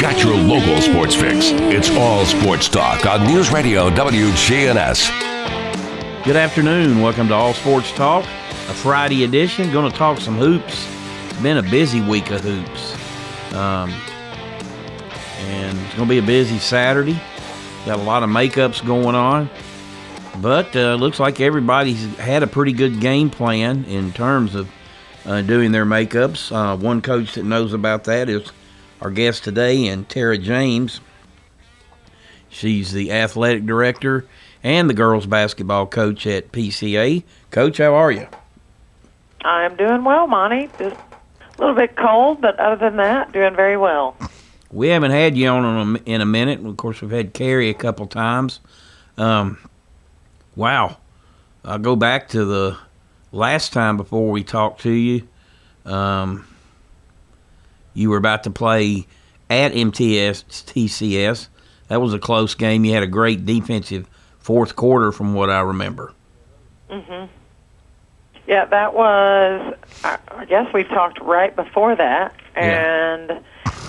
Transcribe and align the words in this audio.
Got 0.00 0.22
your 0.22 0.36
local 0.36 0.82
sports 0.82 1.14
fix. 1.14 1.52
It's 1.72 1.88
all 1.92 2.26
sports 2.26 2.68
talk 2.68 3.06
on 3.06 3.26
News 3.26 3.50
Radio 3.50 3.88
WGNS. 3.88 5.08
Good 6.22 6.36
afternoon. 6.36 7.00
Welcome 7.00 7.28
to 7.28 7.34
All 7.34 7.54
Sports 7.54 7.90
Talk, 7.92 8.24
a 8.24 8.74
Friday 8.74 9.24
edition. 9.24 9.72
Going 9.72 9.90
to 9.90 9.96
talk 9.96 10.20
some 10.20 10.36
hoops. 10.36 10.86
Been 11.42 11.56
a 11.56 11.62
busy 11.62 12.02
week 12.02 12.30
of 12.30 12.42
hoops. 12.42 12.92
Um, 13.54 13.90
and 15.38 15.78
it's 15.78 15.94
going 15.94 16.06
to 16.08 16.14
be 16.14 16.18
a 16.18 16.22
busy 16.22 16.58
Saturday. 16.58 17.18
Got 17.86 17.98
a 17.98 18.02
lot 18.02 18.22
of 18.22 18.28
makeups 18.28 18.86
going 18.86 19.14
on. 19.14 19.48
But 20.42 20.76
uh, 20.76 20.96
looks 20.96 21.18
like 21.18 21.40
everybody's 21.40 22.04
had 22.16 22.42
a 22.42 22.46
pretty 22.46 22.72
good 22.74 23.00
game 23.00 23.30
plan 23.30 23.84
in 23.86 24.12
terms 24.12 24.54
of 24.54 24.70
uh, 25.24 25.40
doing 25.40 25.72
their 25.72 25.86
makeups. 25.86 26.54
Uh, 26.54 26.76
one 26.76 27.00
coach 27.00 27.34
that 27.36 27.44
knows 27.44 27.72
about 27.72 28.04
that 28.04 28.28
is 28.28 28.52
our 29.00 29.10
guest 29.10 29.44
today, 29.44 29.86
and 29.86 30.08
Tara 30.08 30.38
James. 30.38 31.00
She's 32.48 32.92
the 32.92 33.12
athletic 33.12 33.66
director 33.66 34.26
and 34.62 34.88
the 34.88 34.94
girls 34.94 35.26
basketball 35.26 35.86
coach 35.86 36.26
at 36.26 36.52
PCA. 36.52 37.22
Coach, 37.50 37.78
how 37.78 37.94
are 37.94 38.10
you? 38.10 38.26
I'm 39.42 39.76
doing 39.76 40.04
well, 40.04 40.26
Monty. 40.26 40.68
Just 40.78 40.96
a 40.96 41.60
little 41.60 41.74
bit 41.74 41.96
cold, 41.96 42.40
but 42.40 42.58
other 42.58 42.76
than 42.76 42.96
that, 42.96 43.32
doing 43.32 43.54
very 43.54 43.76
well. 43.76 44.16
We 44.72 44.88
haven't 44.88 45.12
had 45.12 45.36
you 45.36 45.48
on 45.48 45.96
in 46.06 46.20
a 46.20 46.26
minute. 46.26 46.64
Of 46.64 46.76
course, 46.76 47.00
we've 47.00 47.10
had 47.10 47.32
Carrie 47.32 47.70
a 47.70 47.74
couple 47.74 48.06
times. 48.06 48.60
Um, 49.16 49.58
wow. 50.56 50.96
I'll 51.64 51.78
go 51.78 51.94
back 51.94 52.28
to 52.30 52.44
the 52.44 52.76
last 53.32 53.72
time 53.72 53.96
before 53.96 54.30
we 54.30 54.42
talked 54.42 54.80
to 54.82 54.90
you. 54.90 55.28
Um, 55.84 56.46
you 57.96 58.10
were 58.10 58.16
about 58.18 58.44
to 58.44 58.50
play 58.50 59.06
at 59.50 59.72
MTS 59.74 60.42
TCS. 60.66 61.48
That 61.88 62.00
was 62.00 62.12
a 62.14 62.18
close 62.18 62.54
game. 62.54 62.84
You 62.84 62.92
had 62.94 63.02
a 63.02 63.06
great 63.08 63.44
defensive 63.46 64.08
fourth 64.38 64.76
quarter, 64.76 65.12
from 65.12 65.34
what 65.34 65.50
I 65.50 65.60
remember. 65.60 66.12
Mhm. 66.90 67.28
Yeah, 68.46 68.64
that 68.66 68.94
was. 68.94 69.74
I 70.04 70.18
I 70.36 70.44
guess 70.44 70.72
we 70.72 70.84
talked 70.84 71.20
right 71.20 71.54
before 71.56 71.96
that, 71.96 72.32
and 72.54 73.40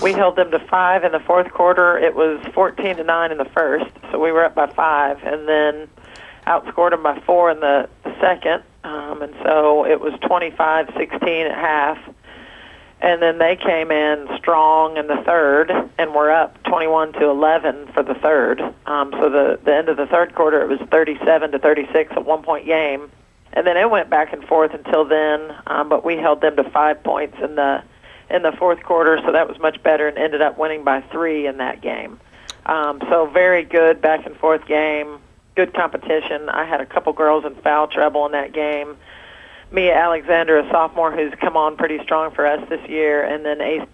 we 0.02 0.12
held 0.12 0.36
them 0.36 0.50
to 0.50 0.58
five 0.58 1.04
in 1.04 1.12
the 1.12 1.20
fourth 1.20 1.52
quarter. 1.52 1.96
It 1.98 2.14
was 2.16 2.40
fourteen 2.54 2.96
to 2.96 3.04
nine 3.04 3.30
in 3.30 3.38
the 3.38 3.44
first, 3.44 3.90
so 4.10 4.18
we 4.18 4.32
were 4.32 4.44
up 4.44 4.54
by 4.54 4.66
five, 4.66 5.22
and 5.24 5.46
then 5.48 5.88
outscored 6.46 6.90
them 6.90 7.02
by 7.02 7.20
four 7.20 7.50
in 7.50 7.60
the, 7.60 7.88
the 8.04 8.18
second, 8.20 8.62
um, 8.84 9.22
and 9.22 9.34
so 9.44 9.84
it 9.84 10.00
was 10.00 10.12
twenty-five 10.26 10.90
sixteen 10.96 11.46
at 11.46 11.54
half. 11.54 11.98
And 13.00 13.22
then 13.22 13.38
they 13.38 13.54
came 13.54 13.92
in 13.92 14.28
strong 14.38 14.96
in 14.96 15.06
the 15.06 15.22
third, 15.24 15.70
and 15.98 16.14
we're 16.14 16.30
up 16.30 16.60
21 16.64 17.12
to 17.14 17.26
11 17.26 17.92
for 17.94 18.02
the 18.02 18.14
third. 18.14 18.60
Um, 18.86 19.12
so 19.12 19.30
the 19.30 19.60
the 19.64 19.74
end 19.74 19.88
of 19.88 19.96
the 19.96 20.06
third 20.06 20.34
quarter, 20.34 20.60
it 20.62 20.68
was 20.68 20.80
37 20.90 21.52
to 21.52 21.58
36 21.58 22.12
at 22.12 22.24
one 22.24 22.42
point 22.42 22.66
game, 22.66 23.10
and 23.52 23.64
then 23.66 23.76
it 23.76 23.88
went 23.88 24.10
back 24.10 24.32
and 24.32 24.42
forth 24.44 24.74
until 24.74 25.04
then. 25.04 25.54
Um, 25.68 25.88
but 25.88 26.04
we 26.04 26.16
held 26.16 26.40
them 26.40 26.56
to 26.56 26.64
five 26.70 27.04
points 27.04 27.36
in 27.40 27.54
the 27.54 27.84
in 28.30 28.42
the 28.42 28.52
fourth 28.52 28.82
quarter, 28.82 29.18
so 29.24 29.32
that 29.32 29.48
was 29.48 29.58
much 29.58 29.82
better, 29.82 30.08
and 30.08 30.18
ended 30.18 30.42
up 30.42 30.58
winning 30.58 30.82
by 30.82 31.00
three 31.02 31.46
in 31.46 31.58
that 31.58 31.80
game. 31.80 32.18
Um, 32.66 33.00
so 33.08 33.26
very 33.26 33.64
good 33.64 34.02
back 34.02 34.26
and 34.26 34.36
forth 34.36 34.66
game, 34.66 35.18
good 35.54 35.72
competition. 35.72 36.48
I 36.48 36.64
had 36.64 36.80
a 36.80 36.86
couple 36.86 37.12
girls 37.12 37.44
in 37.44 37.54
foul 37.54 37.86
trouble 37.86 38.26
in 38.26 38.32
that 38.32 38.52
game. 38.52 38.96
Mia 39.70 39.94
Alexander, 39.94 40.58
a 40.58 40.70
sophomore 40.70 41.12
who's 41.12 41.32
come 41.40 41.56
on 41.56 41.76
pretty 41.76 42.02
strong 42.02 42.30
for 42.34 42.46
us 42.46 42.66
this 42.68 42.86
year, 42.88 43.22
and 43.22 43.44
then 43.44 43.60
Ace 43.60 43.86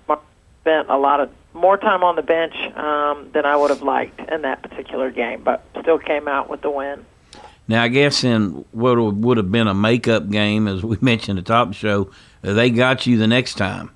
spent 0.61 0.89
a 0.89 0.97
lot 0.97 1.21
of 1.21 1.31
more 1.53 1.77
time 1.77 2.03
on 2.03 2.17
the 2.17 2.23
bench 2.23 2.55
um, 2.77 3.31
than 3.33 3.45
I 3.45 3.57
would 3.57 3.71
have 3.71 3.83
liked 3.83 4.21
in 4.31 4.43
that 4.43 4.63
particular 4.63 5.11
game, 5.11 5.43
but 5.43 5.65
still 5.81 5.99
came 5.99 6.29
out 6.29 6.49
with 6.49 6.63
the 6.63 6.71
win. 6.71 7.05
Now, 7.67 7.83
I 7.83 7.89
guess 7.89 8.25
in 8.25 8.65
what 8.73 8.97
would 8.97 9.37
have 9.37 9.51
been 9.51 9.69
a 9.69 9.75
makeup 9.75 10.29
game, 10.31 10.69
as 10.69 10.83
we 10.83 10.99
mentioned 11.01 11.39
at 11.39 11.45
the 11.45 11.53
top 11.53 11.69
of 11.69 11.73
the 11.73 11.79
show, 11.79 12.11
uh, 12.43 12.53
they 12.53 12.71
got 12.71 13.07
you 13.07 13.17
the 13.17 13.27
next 13.27 13.55
time. 13.55 13.91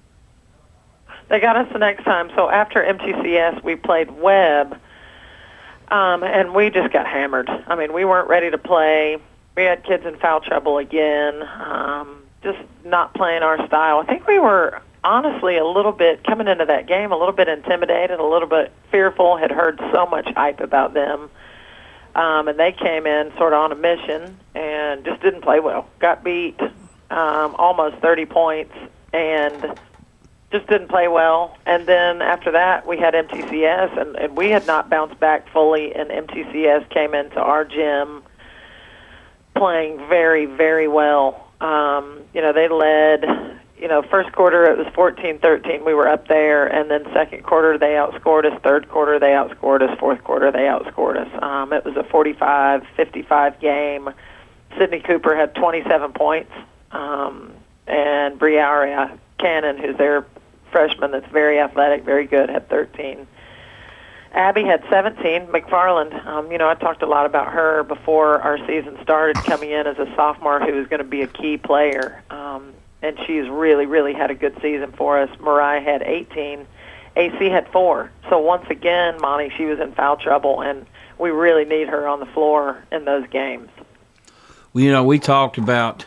They 1.28 1.40
got 1.40 1.56
us 1.56 1.70
the 1.72 1.78
next 1.78 2.04
time. 2.04 2.30
So 2.34 2.48
after 2.48 2.82
MTCS, 2.82 3.62
we 3.62 3.76
played 3.76 4.10
Webb, 4.10 4.78
um, 5.88 6.22
and 6.22 6.54
we 6.54 6.70
just 6.70 6.92
got 6.92 7.06
hammered. 7.06 7.48
I 7.48 7.76
mean, 7.76 7.92
we 7.92 8.04
weren't 8.04 8.28
ready 8.28 8.50
to 8.50 8.58
play. 8.58 9.18
We 9.58 9.64
had 9.64 9.82
kids 9.82 10.06
in 10.06 10.16
foul 10.18 10.40
trouble 10.40 10.78
again. 10.78 11.42
Um, 11.42 12.22
just 12.44 12.60
not 12.84 13.12
playing 13.12 13.42
our 13.42 13.66
style. 13.66 13.98
I 13.98 14.04
think 14.04 14.24
we 14.24 14.38
were 14.38 14.80
honestly 15.02 15.56
a 15.56 15.66
little 15.66 15.90
bit 15.90 16.22
coming 16.22 16.46
into 16.46 16.64
that 16.66 16.86
game, 16.86 17.10
a 17.10 17.16
little 17.16 17.34
bit 17.34 17.48
intimidated, 17.48 18.20
a 18.20 18.24
little 18.24 18.46
bit 18.46 18.70
fearful. 18.92 19.36
Had 19.36 19.50
heard 19.50 19.80
so 19.92 20.06
much 20.06 20.28
hype 20.28 20.60
about 20.60 20.94
them, 20.94 21.28
um, 22.14 22.46
and 22.46 22.56
they 22.56 22.70
came 22.70 23.04
in 23.04 23.32
sort 23.36 23.52
of 23.52 23.58
on 23.58 23.72
a 23.72 23.74
mission 23.74 24.38
and 24.54 25.04
just 25.04 25.20
didn't 25.22 25.40
play 25.40 25.58
well. 25.58 25.88
Got 25.98 26.22
beat 26.22 26.60
um, 27.10 27.56
almost 27.56 27.96
30 27.96 28.26
points 28.26 28.74
and 29.12 29.76
just 30.52 30.68
didn't 30.68 30.86
play 30.86 31.08
well. 31.08 31.58
And 31.66 31.84
then 31.84 32.22
after 32.22 32.52
that, 32.52 32.86
we 32.86 32.96
had 32.96 33.12
MTCS, 33.12 34.00
and, 34.00 34.14
and 34.14 34.36
we 34.36 34.50
had 34.50 34.68
not 34.68 34.88
bounced 34.88 35.18
back 35.18 35.50
fully. 35.52 35.96
And 35.96 36.10
MTCS 36.10 36.88
came 36.90 37.12
into 37.12 37.40
our 37.40 37.64
gym 37.64 38.22
playing 39.58 39.98
very, 40.08 40.46
very 40.46 40.88
well. 40.88 41.46
Um, 41.60 42.20
you 42.32 42.40
know, 42.40 42.52
they 42.52 42.68
led. 42.68 43.58
You 43.76 43.86
know, 43.86 44.02
first 44.02 44.32
quarter 44.32 44.64
it 44.64 44.76
was 44.76 44.88
14-13. 44.88 45.84
We 45.84 45.94
were 45.94 46.08
up 46.08 46.26
there, 46.26 46.66
and 46.66 46.90
then 46.90 47.04
second 47.12 47.44
quarter 47.44 47.78
they 47.78 47.92
outscored 47.92 48.44
us. 48.44 48.60
Third 48.62 48.88
quarter 48.88 49.20
they 49.20 49.30
outscored 49.30 49.82
us. 49.82 49.96
Fourth 50.00 50.24
quarter 50.24 50.50
they 50.50 50.66
outscored 50.66 51.16
us. 51.16 51.42
Um, 51.42 51.72
it 51.72 51.84
was 51.84 51.96
a 51.96 52.02
45-55 52.02 53.60
game. 53.60 54.10
Sydney 54.76 55.00
Cooper 55.00 55.36
had 55.36 55.54
27 55.54 56.12
points, 56.12 56.50
um, 56.90 57.52
and 57.86 58.38
Briaria 58.38 59.16
Cannon, 59.38 59.78
who's 59.78 59.96
their 59.96 60.26
freshman 60.72 61.12
that's 61.12 61.30
very 61.30 61.60
athletic, 61.60 62.04
very 62.04 62.26
good, 62.26 62.48
had 62.48 62.68
13. 62.68 63.26
Abby 64.32 64.64
had 64.64 64.84
17. 64.90 65.46
McFarland, 65.46 66.26
um, 66.26 66.52
you 66.52 66.58
know, 66.58 66.68
I 66.68 66.74
talked 66.74 67.02
a 67.02 67.06
lot 67.06 67.26
about 67.26 67.52
her 67.52 67.82
before 67.82 68.40
our 68.40 68.58
season 68.66 68.98
started, 69.02 69.36
coming 69.44 69.70
in 69.70 69.86
as 69.86 69.98
a 69.98 70.06
sophomore 70.14 70.60
who 70.60 70.74
was 70.74 70.86
going 70.88 71.02
to 71.02 71.08
be 71.08 71.22
a 71.22 71.26
key 71.26 71.56
player. 71.56 72.22
Um, 72.30 72.72
and 73.02 73.16
she's 73.26 73.48
really, 73.48 73.86
really 73.86 74.12
had 74.12 74.30
a 74.30 74.34
good 74.34 74.56
season 74.60 74.92
for 74.92 75.20
us. 75.20 75.30
Mariah 75.40 75.80
had 75.80 76.02
18. 76.02 76.66
AC 77.16 77.48
had 77.48 77.68
four. 77.72 78.10
So 78.28 78.38
once 78.38 78.66
again, 78.70 79.20
Monty, 79.20 79.50
she 79.56 79.64
was 79.64 79.80
in 79.80 79.92
foul 79.92 80.16
trouble, 80.16 80.62
and 80.62 80.86
we 81.18 81.30
really 81.30 81.64
need 81.64 81.88
her 81.88 82.06
on 82.06 82.20
the 82.20 82.26
floor 82.26 82.82
in 82.92 83.04
those 83.04 83.26
games. 83.28 83.68
Well, 84.72 84.84
you 84.84 84.92
know, 84.92 85.04
we 85.04 85.18
talked 85.18 85.58
about 85.58 86.04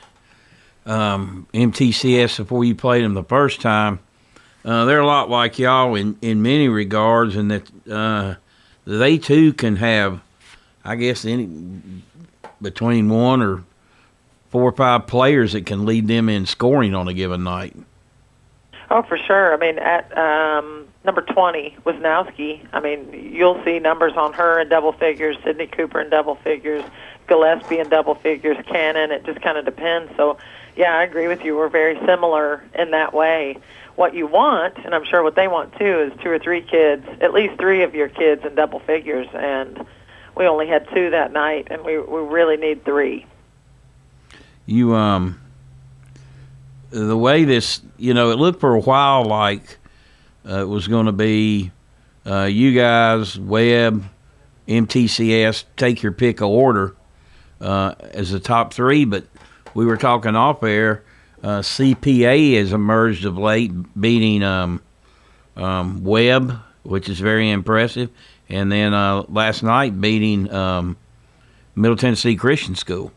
um, 0.85 1.47
MTCS 1.53 2.37
before 2.37 2.63
you 2.63 2.75
played 2.75 3.03
them 3.03 3.13
the 3.13 3.23
first 3.23 3.61
time. 3.61 3.99
Uh, 4.63 4.85
they're 4.85 4.99
a 4.99 5.05
lot 5.05 5.29
like 5.29 5.57
y'all 5.57 5.95
in, 5.95 6.17
in 6.21 6.41
many 6.41 6.67
regards, 6.67 7.35
and 7.35 7.49
that 7.49 7.71
uh, 7.91 8.35
they 8.85 9.17
too 9.17 9.53
can 9.53 9.77
have, 9.77 10.21
I 10.83 10.95
guess, 10.95 11.25
any 11.25 11.49
between 12.61 13.09
one 13.09 13.41
or 13.41 13.63
four 14.49 14.63
or 14.63 14.71
five 14.71 15.07
players 15.07 15.53
that 15.53 15.65
can 15.65 15.85
lead 15.85 16.07
them 16.07 16.29
in 16.29 16.45
scoring 16.45 16.93
on 16.93 17.07
a 17.07 17.13
given 17.13 17.43
night. 17.43 17.75
Oh, 18.91 19.01
for 19.01 19.17
sure. 19.17 19.53
I 19.53 19.57
mean, 19.57 19.79
at 19.79 20.15
um, 20.17 20.85
number 21.05 21.21
20, 21.21 21.77
Wisnowski, 21.85 22.67
I 22.73 22.81
mean, 22.81 23.31
you'll 23.33 23.63
see 23.63 23.79
numbers 23.79 24.13
on 24.17 24.33
her 24.33 24.59
in 24.59 24.67
double 24.67 24.91
figures, 24.91 25.37
Sydney 25.45 25.67
Cooper 25.67 26.01
in 26.01 26.09
double 26.09 26.35
figures, 26.35 26.83
Gillespie 27.27 27.79
in 27.79 27.87
double 27.87 28.15
figures, 28.15 28.57
Cannon. 28.67 29.11
It 29.11 29.23
just 29.23 29.41
kind 29.41 29.57
of 29.57 29.63
depends. 29.63 30.11
So, 30.17 30.37
yeah, 30.75 30.95
I 30.95 31.03
agree 31.03 31.27
with 31.27 31.43
you. 31.43 31.55
We're 31.55 31.69
very 31.69 31.99
similar 32.05 32.63
in 32.73 32.91
that 32.91 33.13
way. 33.13 33.57
What 33.95 34.15
you 34.15 34.25
want, 34.25 34.77
and 34.77 34.95
I'm 34.95 35.03
sure 35.05 35.21
what 35.21 35.35
they 35.35 35.47
want 35.47 35.77
too, 35.77 36.11
is 36.11 36.13
two 36.21 36.29
or 36.29 36.39
three 36.39 36.61
kids, 36.61 37.05
at 37.19 37.33
least 37.33 37.59
three 37.59 37.83
of 37.83 37.93
your 37.93 38.09
kids 38.09 38.45
in 38.45 38.55
double 38.55 38.79
figures. 38.79 39.27
And 39.33 39.85
we 40.35 40.47
only 40.47 40.67
had 40.67 40.87
two 40.93 41.09
that 41.11 41.33
night, 41.33 41.67
and 41.69 41.83
we, 41.83 41.99
we 41.99 42.21
really 42.21 42.57
need 42.57 42.85
three. 42.85 43.25
You, 44.65 44.95
um, 44.95 45.41
the 46.89 47.17
way 47.17 47.43
this, 47.43 47.81
you 47.97 48.13
know, 48.13 48.31
it 48.31 48.35
looked 48.35 48.59
for 48.59 48.75
a 48.75 48.79
while 48.79 49.25
like 49.25 49.77
uh, 50.47 50.61
it 50.61 50.67
was 50.67 50.87
going 50.87 51.05
to 51.05 51.11
be 51.11 51.71
uh, 52.25 52.43
you 52.43 52.73
guys, 52.73 53.37
Webb, 53.37 54.05
MTCS, 54.67 55.65
take 55.75 56.03
your 56.03 56.11
pick 56.11 56.41
of 56.41 56.49
order 56.49 56.95
uh, 57.59 57.95
as 57.99 58.31
the 58.31 58.39
top 58.39 58.73
three. 58.73 59.05
But 59.05 59.25
we 59.73 59.85
were 59.85 59.97
talking 59.97 60.35
off 60.35 60.63
air. 60.63 61.03
Uh, 61.43 61.59
CPA 61.59 62.57
has 62.59 62.71
emerged 62.71 63.25
of 63.25 63.37
late, 63.37 63.71
beating 63.99 64.43
um, 64.43 64.81
um, 65.55 66.03
Webb, 66.03 66.59
which 66.83 67.09
is 67.09 67.19
very 67.19 67.49
impressive, 67.49 68.09
and 68.47 68.71
then 68.71 68.93
uh, 68.93 69.23
last 69.27 69.63
night 69.63 69.99
beating 69.99 70.51
um, 70.53 70.97
Middle 71.75 71.97
Tennessee 71.97 72.35
Christian 72.35 72.75
School. 72.75 73.11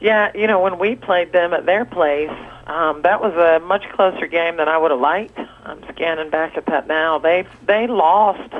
Yeah, 0.00 0.30
you 0.34 0.46
know, 0.46 0.60
when 0.60 0.78
we 0.78 0.94
played 0.94 1.32
them 1.32 1.52
at 1.52 1.66
their 1.66 1.84
place, 1.84 2.30
um, 2.66 3.02
that 3.02 3.20
was 3.20 3.34
a 3.34 3.64
much 3.64 3.88
closer 3.90 4.26
game 4.26 4.58
than 4.58 4.68
I 4.68 4.78
would 4.78 4.90
have 4.90 5.00
liked. 5.00 5.38
I'm 5.64 5.82
scanning 5.92 6.30
back 6.30 6.56
at 6.56 6.66
that 6.66 6.86
now. 6.86 7.18
They 7.18 7.46
they 7.66 7.86
lost. 7.86 8.52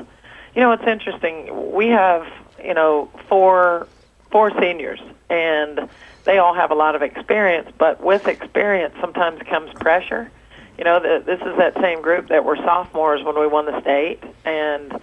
You 0.55 0.63
know, 0.63 0.73
it's 0.73 0.87
interesting. 0.87 1.73
We 1.73 1.89
have 1.89 2.27
you 2.63 2.75
know 2.75 3.11
four 3.29 3.87
four 4.31 4.51
seniors, 4.61 5.01
and 5.31 5.89
they 6.29 6.37
all 6.37 6.53
have 6.53 6.71
a 6.71 6.75
lot 6.75 6.95
of 6.95 7.01
experience. 7.01 7.73
But 7.79 8.03
with 8.03 8.29
experience, 8.29 8.95
sometimes 9.01 9.41
comes 9.49 9.73
pressure. 9.73 10.31
You 10.77 10.85
know, 10.85 11.01
the, 11.01 11.23
this 11.25 11.41
is 11.41 11.57
that 11.57 11.75
same 11.81 12.03
group 12.03 12.29
that 12.29 12.45
were 12.45 12.57
sophomores 12.57 13.25
when 13.25 13.41
we 13.41 13.47
won 13.47 13.65
the 13.65 13.81
state, 13.81 14.23
and 14.45 15.01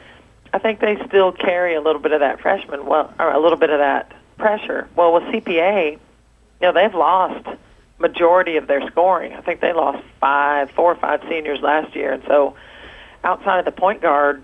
I 0.53 0.59
think 0.59 0.79
they 0.79 0.97
still 1.07 1.31
carry 1.31 1.75
a 1.75 1.81
little 1.81 1.99
bit 1.99 2.11
of 2.11 2.19
that 2.19 2.39
freshman, 2.39 2.85
well, 2.85 3.11
or 3.19 3.31
a 3.31 3.39
little 3.39 3.57
bit 3.57 3.71
of 3.71 3.79
that 3.79 4.13
pressure. 4.37 4.87
Well, 4.95 5.13
with 5.13 5.23
CPA, 5.23 5.93
you 5.93 5.99
know, 6.61 6.71
they've 6.71 6.93
lost 6.93 7.45
majority 7.97 8.57
of 8.57 8.67
their 8.67 8.87
scoring. 8.87 9.33
I 9.33 9.41
think 9.41 9.61
they 9.61 9.73
lost 9.73 10.05
five, 10.21 10.69
four 10.71 10.91
or 10.91 10.95
five 10.95 11.21
seniors 11.27 11.59
last 11.59 11.95
year, 11.95 12.13
and 12.13 12.23
so 12.27 12.55
outside 13.23 13.57
of 13.57 13.65
the 13.65 13.71
point 13.71 14.01
guard 14.01 14.43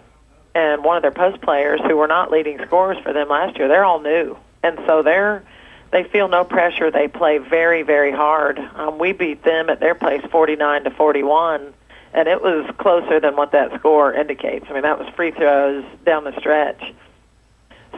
and 0.55 0.83
one 0.83 0.97
of 0.97 1.03
their 1.03 1.11
post 1.11 1.41
players 1.41 1.79
who 1.87 1.95
were 1.95 2.07
not 2.07 2.31
leading 2.31 2.57
scorers 2.65 2.97
for 3.03 3.13
them 3.13 3.29
last 3.29 3.57
year, 3.57 3.67
they're 3.67 3.85
all 3.85 4.01
new, 4.01 4.35
and 4.63 4.79
so 4.87 5.03
they're 5.03 5.43
they 5.91 6.03
feel 6.05 6.27
no 6.27 6.43
pressure. 6.43 6.89
They 6.89 7.07
play 7.07 7.37
very, 7.37 7.83
very 7.83 8.11
hard. 8.11 8.59
Um, 8.59 8.97
we 8.97 9.11
beat 9.11 9.43
them 9.43 9.69
at 9.69 9.79
their 9.79 9.95
place, 9.95 10.23
forty-nine 10.31 10.85
to 10.85 10.91
forty-one, 10.91 11.73
and 12.13 12.27
it 12.27 12.41
was 12.41 12.69
closer 12.77 13.19
than 13.19 13.35
what 13.35 13.51
that 13.51 13.77
score 13.79 14.13
indicates. 14.13 14.65
I 14.69 14.73
mean, 14.73 14.83
that 14.83 14.99
was 14.99 15.07
free 15.15 15.31
throws 15.31 15.83
down 16.05 16.23
the 16.23 16.37
stretch. 16.39 16.81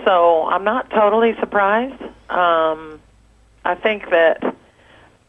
So 0.06 0.48
I'm 0.48 0.64
not 0.64 0.90
totally 0.90 1.36
surprised. 1.40 2.02
Um, 2.30 3.00
I 3.64 3.76
think 3.76 4.10
that 4.10 4.56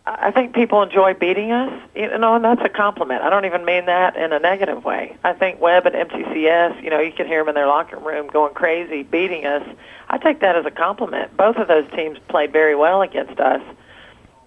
I 0.06 0.32
think 0.32 0.55
people 0.55 0.82
enjoy 0.82 1.14
beating 1.14 1.50
us, 1.50 1.82
you 1.94 2.19
know, 2.19 2.34
and 2.34 2.44
that's 2.44 2.60
a 2.62 2.69
compliment. 2.69 3.22
I 3.22 3.31
don't 3.31 3.46
even 3.46 3.64
mean 3.64 3.87
that 3.87 4.17
in 4.17 4.34
a 4.34 4.38
negative 4.38 4.84
way. 4.84 5.17
I 5.25 5.32
think 5.32 5.60
Webb 5.60 5.87
and 5.87 5.94
MTCS, 5.94 6.82
you 6.82 6.90
know, 6.90 7.00
you 7.00 7.10
can 7.10 7.26
hear 7.26 7.40
them 7.40 7.49
in 7.49 7.55
their 7.55 7.67
locker 7.67 7.99
room 7.99 8.26
going 8.26 8.52
crazy, 8.52 9.02
beating 9.02 9.46
us. 9.46 9.67
I 10.14 10.19
take 10.19 10.38
that 10.43 10.55
as 10.55 10.64
a 10.64 10.70
compliment. 10.70 11.37
Both 11.37 11.56
of 11.56 11.66
those 11.66 11.90
teams 11.90 12.20
played 12.28 12.52
very 12.52 12.76
well 12.76 13.02
against 13.02 13.40
us. 13.40 13.61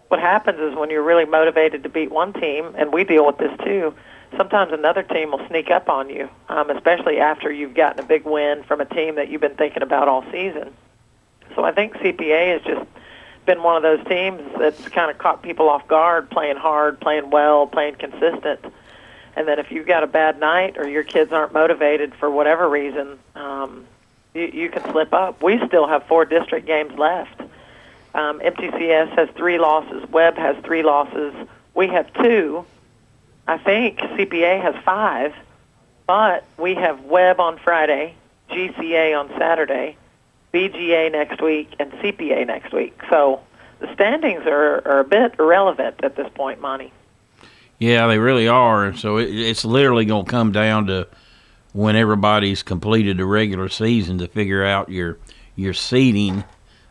What 0.07 0.21
happens 0.21 0.61
is 0.61 0.73
when 0.77 0.89
you're 0.89 1.03
really 1.03 1.25
motivated 1.25 1.83
to 1.83 1.89
beat 1.89 2.09
one 2.09 2.31
team, 2.31 2.73
and 2.77 2.93
we 2.93 3.03
deal 3.03 3.25
with 3.25 3.37
this 3.37 3.51
too, 3.65 3.93
sometimes 4.37 4.71
another 4.71 5.03
team 5.03 5.31
will 5.31 5.45
sneak 5.49 5.69
up 5.69 5.89
on 5.89 6.09
you, 6.09 6.29
um, 6.47 6.69
especially 6.69 7.19
after 7.19 7.51
you've 7.51 7.73
gotten 7.73 7.99
a 7.99 8.07
big 8.07 8.23
win 8.23 8.63
from 8.63 8.79
a 8.79 8.85
team 8.85 9.15
that 9.15 9.27
you've 9.27 9.41
been 9.41 9.57
thinking 9.57 9.83
about 9.83 10.07
all 10.07 10.23
season. 10.31 10.73
So 11.53 11.65
I 11.65 11.73
think 11.73 11.95
CPA 11.95 12.55
is 12.55 12.63
just 12.63 12.87
been 13.45 13.61
one 13.61 13.75
of 13.75 13.83
those 13.83 14.07
teams 14.07 14.41
that's 14.57 14.87
kind 14.87 15.11
of 15.11 15.17
caught 15.17 15.41
people 15.41 15.67
off 15.67 15.85
guard, 15.85 16.29
playing 16.29 16.55
hard, 16.55 17.01
playing 17.01 17.29
well, 17.29 17.67
playing 17.67 17.95
consistent. 17.95 18.63
And 19.35 19.45
then 19.45 19.59
if 19.59 19.69
you've 19.69 19.85
got 19.85 20.03
a 20.03 20.07
bad 20.07 20.39
night 20.39 20.77
or 20.77 20.87
your 20.87 21.03
kids 21.03 21.33
aren't 21.33 21.51
motivated 21.51 22.15
for 22.15 22.31
whatever 22.31 22.69
reason, 22.69 23.19
um, 23.35 23.85
you, 24.37 24.47
you 24.53 24.69
can 24.69 24.83
slip 24.91 25.13
up. 25.13 25.41
We 25.41 25.59
still 25.67 25.87
have 25.87 26.05
four 26.05 26.25
district 26.25 26.67
games 26.67 26.97
left. 26.97 27.41
Um, 28.13 28.39
MTCS 28.39 29.09
has 29.17 29.29
three 29.35 29.57
losses. 29.57 30.07
Webb 30.09 30.37
has 30.37 30.55
three 30.63 30.83
losses. 30.83 31.33
We 31.73 31.87
have 31.87 32.11
two. 32.13 32.65
I 33.47 33.57
think 33.57 33.99
CPA 33.99 34.61
has 34.61 34.75
five, 34.83 35.33
but 36.05 36.45
we 36.57 36.75
have 36.75 37.03
Webb 37.03 37.39
on 37.39 37.57
Friday, 37.57 38.15
GCA 38.49 39.17
on 39.17 39.29
Saturday, 39.37 39.97
BGA 40.53 41.11
next 41.11 41.41
week, 41.41 41.73
and 41.79 41.91
CPA 41.93 42.45
next 42.45 42.73
week. 42.73 42.99
So 43.09 43.41
the 43.79 43.93
standings 43.93 44.45
are, 44.45 44.81
are 44.87 44.99
a 44.99 45.03
bit 45.03 45.35
irrelevant 45.39 46.03
at 46.03 46.15
this 46.15 46.27
point, 46.33 46.59
Monty. 46.59 46.91
Yeah, 47.79 48.07
they 48.07 48.17
really 48.17 48.47
are. 48.47 48.95
So 48.95 49.17
it, 49.17 49.29
it's 49.29 49.63
literally 49.63 50.05
going 50.05 50.25
to 50.25 50.31
come 50.31 50.51
down 50.51 50.87
to 50.87 51.07
when 51.77 51.95
everybody's 51.95 52.63
completed 52.63 53.17
the 53.17 53.25
regular 53.25 53.69
season 53.69 54.17
to 54.17 54.27
figure 54.27 54.65
out 54.65 54.89
your 54.89 55.19
your 55.55 55.75
seeding 55.75 56.43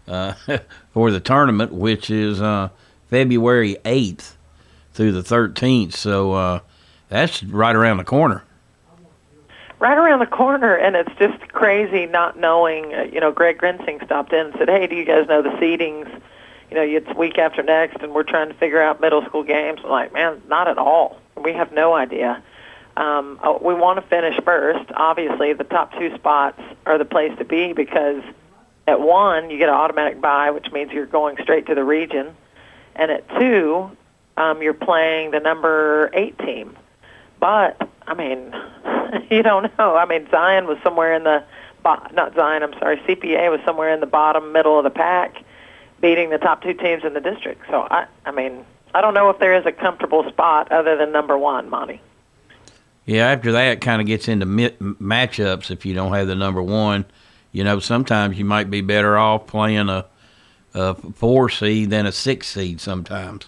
uh, 0.06 0.32
for 0.92 1.10
the 1.10 1.18
tournament, 1.18 1.72
which 1.72 2.08
is 2.08 2.40
uh, 2.40 2.68
February 3.10 3.76
eighth 3.84 4.38
through 4.92 5.10
the 5.10 5.24
thirteenth. 5.24 5.96
So 5.96 6.34
uh, 6.34 6.60
that's 7.08 7.42
right 7.42 7.74
around 7.74 7.96
the 7.96 8.04
corner 8.04 8.44
right 9.78 9.98
around 9.98 10.20
the 10.20 10.26
corner, 10.26 10.74
and 10.74 10.96
it's 10.96 11.14
just 11.18 11.52
crazy 11.52 12.06
not 12.06 12.38
knowing. 12.38 12.94
Uh, 12.94 13.02
you 13.02 13.20
know, 13.20 13.32
Greg 13.32 13.58
Grinsing 13.58 14.00
stopped 14.04 14.32
in 14.32 14.46
and 14.46 14.54
said, 14.56 14.68
"Hey, 14.68 14.86
do 14.86 14.94
you 14.94 15.04
guys 15.04 15.26
know 15.26 15.42
the 15.42 15.50
seedings?" 15.50 16.08
You 16.70 16.76
know, 16.76 16.82
it's 16.82 17.12
week 17.18 17.38
after 17.38 17.62
next, 17.62 18.02
and 18.02 18.14
we're 18.14 18.22
trying 18.22 18.48
to 18.48 18.54
figure 18.54 18.80
out 18.80 19.00
middle 19.00 19.24
school 19.24 19.42
games. 19.42 19.80
I'm 19.82 19.90
like, 19.90 20.12
man, 20.12 20.40
not 20.48 20.68
at 20.68 20.78
all. 20.78 21.18
We 21.36 21.52
have 21.52 21.72
no 21.72 21.94
idea. 21.94 22.42
Um, 22.96 23.38
oh, 23.42 23.58
we 23.62 23.74
want 23.74 24.00
to 24.00 24.08
finish 24.08 24.38
first. 24.44 24.90
Obviously, 24.94 25.52
the 25.52 25.64
top 25.64 25.92
two 25.98 26.14
spots 26.14 26.60
are 26.86 26.96
the 26.96 27.04
place 27.04 27.36
to 27.38 27.44
be 27.44 27.72
because 27.72 28.22
at 28.86 29.00
one 29.00 29.50
you 29.50 29.58
get 29.58 29.68
an 29.68 29.74
automatic 29.74 30.20
bye, 30.20 30.50
which 30.50 30.70
means 30.72 30.92
you're 30.92 31.06
going 31.06 31.36
straight 31.42 31.66
to 31.66 31.74
the 31.74 31.84
region, 31.84 32.34
and 32.94 33.10
at 33.10 33.28
two 33.38 33.90
um, 34.36 34.62
you're 34.62 34.74
playing 34.74 35.30
the 35.30 35.40
number 35.40 36.10
eight 36.14 36.38
team. 36.38 36.76
But 37.38 37.88
I 38.06 38.14
mean, 38.14 38.54
you 39.30 39.42
don't 39.42 39.76
know. 39.78 39.96
I 39.96 40.06
mean, 40.06 40.28
Zion 40.30 40.66
was 40.66 40.78
somewhere 40.82 41.14
in 41.14 41.24
the 41.24 41.44
not 41.84 42.34
Zion. 42.34 42.62
I'm 42.62 42.72
sorry, 42.80 42.96
CPA 42.98 43.50
was 43.50 43.60
somewhere 43.64 43.92
in 43.92 44.00
the 44.00 44.06
bottom 44.06 44.52
middle 44.52 44.76
of 44.78 44.84
the 44.84 44.90
pack, 44.90 45.36
beating 46.00 46.30
the 46.30 46.38
top 46.38 46.62
two 46.62 46.74
teams 46.74 47.04
in 47.04 47.14
the 47.14 47.20
district. 47.20 47.62
So 47.70 47.86
I, 47.88 48.06
I 48.24 48.32
mean, 48.32 48.64
I 48.92 49.00
don't 49.00 49.14
know 49.14 49.30
if 49.30 49.38
there 49.38 49.54
is 49.54 49.66
a 49.66 49.72
comfortable 49.72 50.28
spot 50.28 50.72
other 50.72 50.96
than 50.96 51.12
number 51.12 51.38
one, 51.38 51.70
Monty. 51.70 52.00
Yeah, 53.06 53.30
after 53.30 53.52
that, 53.52 53.68
it 53.68 53.80
kind 53.80 54.00
of 54.00 54.08
gets 54.08 54.26
into 54.26 54.46
matchups. 54.46 55.70
If 55.70 55.86
you 55.86 55.94
don't 55.94 56.12
have 56.12 56.26
the 56.26 56.34
number 56.34 56.60
one, 56.60 57.04
you 57.52 57.62
know, 57.62 57.78
sometimes 57.78 58.36
you 58.36 58.44
might 58.44 58.68
be 58.68 58.80
better 58.80 59.16
off 59.16 59.46
playing 59.46 59.88
a, 59.88 60.04
a 60.74 60.94
four 61.12 61.48
seed 61.48 61.90
than 61.90 62.04
a 62.04 62.12
six 62.12 62.48
seed. 62.48 62.80
Sometimes. 62.80 63.46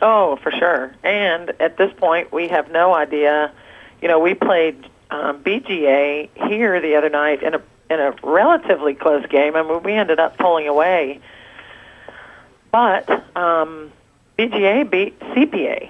Oh, 0.00 0.36
for 0.36 0.50
sure. 0.50 0.94
And 1.04 1.50
at 1.60 1.76
this 1.76 1.92
point, 1.98 2.32
we 2.32 2.48
have 2.48 2.70
no 2.70 2.94
idea. 2.94 3.52
You 4.00 4.08
know, 4.08 4.18
we 4.18 4.34
played 4.34 4.88
um, 5.10 5.42
BGA 5.42 6.30
here 6.48 6.80
the 6.80 6.96
other 6.96 7.10
night 7.10 7.42
in 7.42 7.54
a 7.54 7.62
in 7.88 8.00
a 8.00 8.14
relatively 8.22 8.94
close 8.94 9.24
game. 9.26 9.54
I 9.54 9.62
mean, 9.62 9.82
we 9.82 9.92
ended 9.92 10.18
up 10.18 10.38
pulling 10.38 10.66
away, 10.66 11.20
but 12.72 13.08
um, 13.36 13.92
BGA 14.38 14.90
beat 14.90 15.18
CPA, 15.20 15.88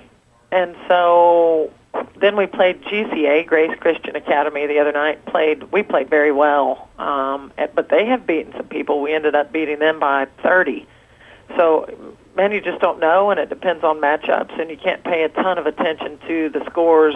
and 0.50 0.76
so 0.88 1.72
then 2.18 2.36
we 2.36 2.46
played 2.46 2.82
GCA, 2.82 3.46
Grace 3.46 3.76
Christian 3.78 4.16
Academy, 4.16 4.66
the 4.66 4.78
other 4.78 4.92
night. 4.92 5.24
Played 5.26 5.70
we 5.72 5.82
played 5.82 6.08
very 6.08 6.32
well, 6.32 6.88
um, 6.98 7.52
but 7.74 7.88
they 7.88 8.06
have 8.06 8.26
beaten 8.26 8.52
some 8.52 8.68
people. 8.68 9.00
We 9.00 9.14
ended 9.14 9.34
up 9.34 9.52
beating 9.52 9.78
them 9.78 9.98
by 10.00 10.26
30. 10.42 10.86
So 11.56 12.16
man, 12.36 12.52
you 12.52 12.60
just 12.60 12.80
don't 12.80 13.00
know, 13.00 13.30
and 13.30 13.40
it 13.40 13.48
depends 13.48 13.82
on 13.82 14.00
matchups, 14.00 14.60
and 14.60 14.70
you 14.70 14.76
can't 14.76 15.02
pay 15.02 15.24
a 15.24 15.28
ton 15.28 15.58
of 15.58 15.66
attention 15.66 16.18
to 16.26 16.48
the 16.50 16.64
scores 16.66 17.14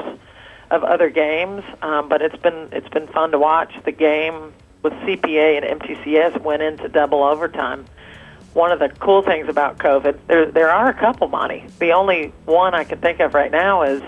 of 0.70 0.84
other 0.84 1.10
games. 1.10 1.62
Um, 1.82 2.08
but 2.08 2.22
it's 2.22 2.36
been 2.36 2.68
it's 2.72 2.88
been 2.88 3.06
fun 3.08 3.30
to 3.32 3.38
watch. 3.38 3.72
The 3.84 3.92
game 3.92 4.52
with 4.82 4.92
CPA 4.94 5.62
and 5.62 5.80
MTCS 5.80 6.40
went 6.42 6.62
into 6.62 6.88
double 6.88 7.22
overtime. 7.22 7.84
one 8.54 8.72
of 8.72 8.78
the 8.78 8.88
cool 8.88 9.22
things 9.22 9.48
about 9.48 9.78
COVID, 9.78 10.18
there 10.26 10.50
there 10.50 10.70
are 10.70 10.88
a 10.88 10.94
couple, 10.94 11.28
Monty. 11.28 11.64
The 11.78 11.92
only 11.92 12.32
one 12.46 12.74
I 12.74 12.84
can 12.84 12.98
think 12.98 13.20
of 13.20 13.34
right 13.34 13.50
now 13.50 13.82
is 13.82 14.02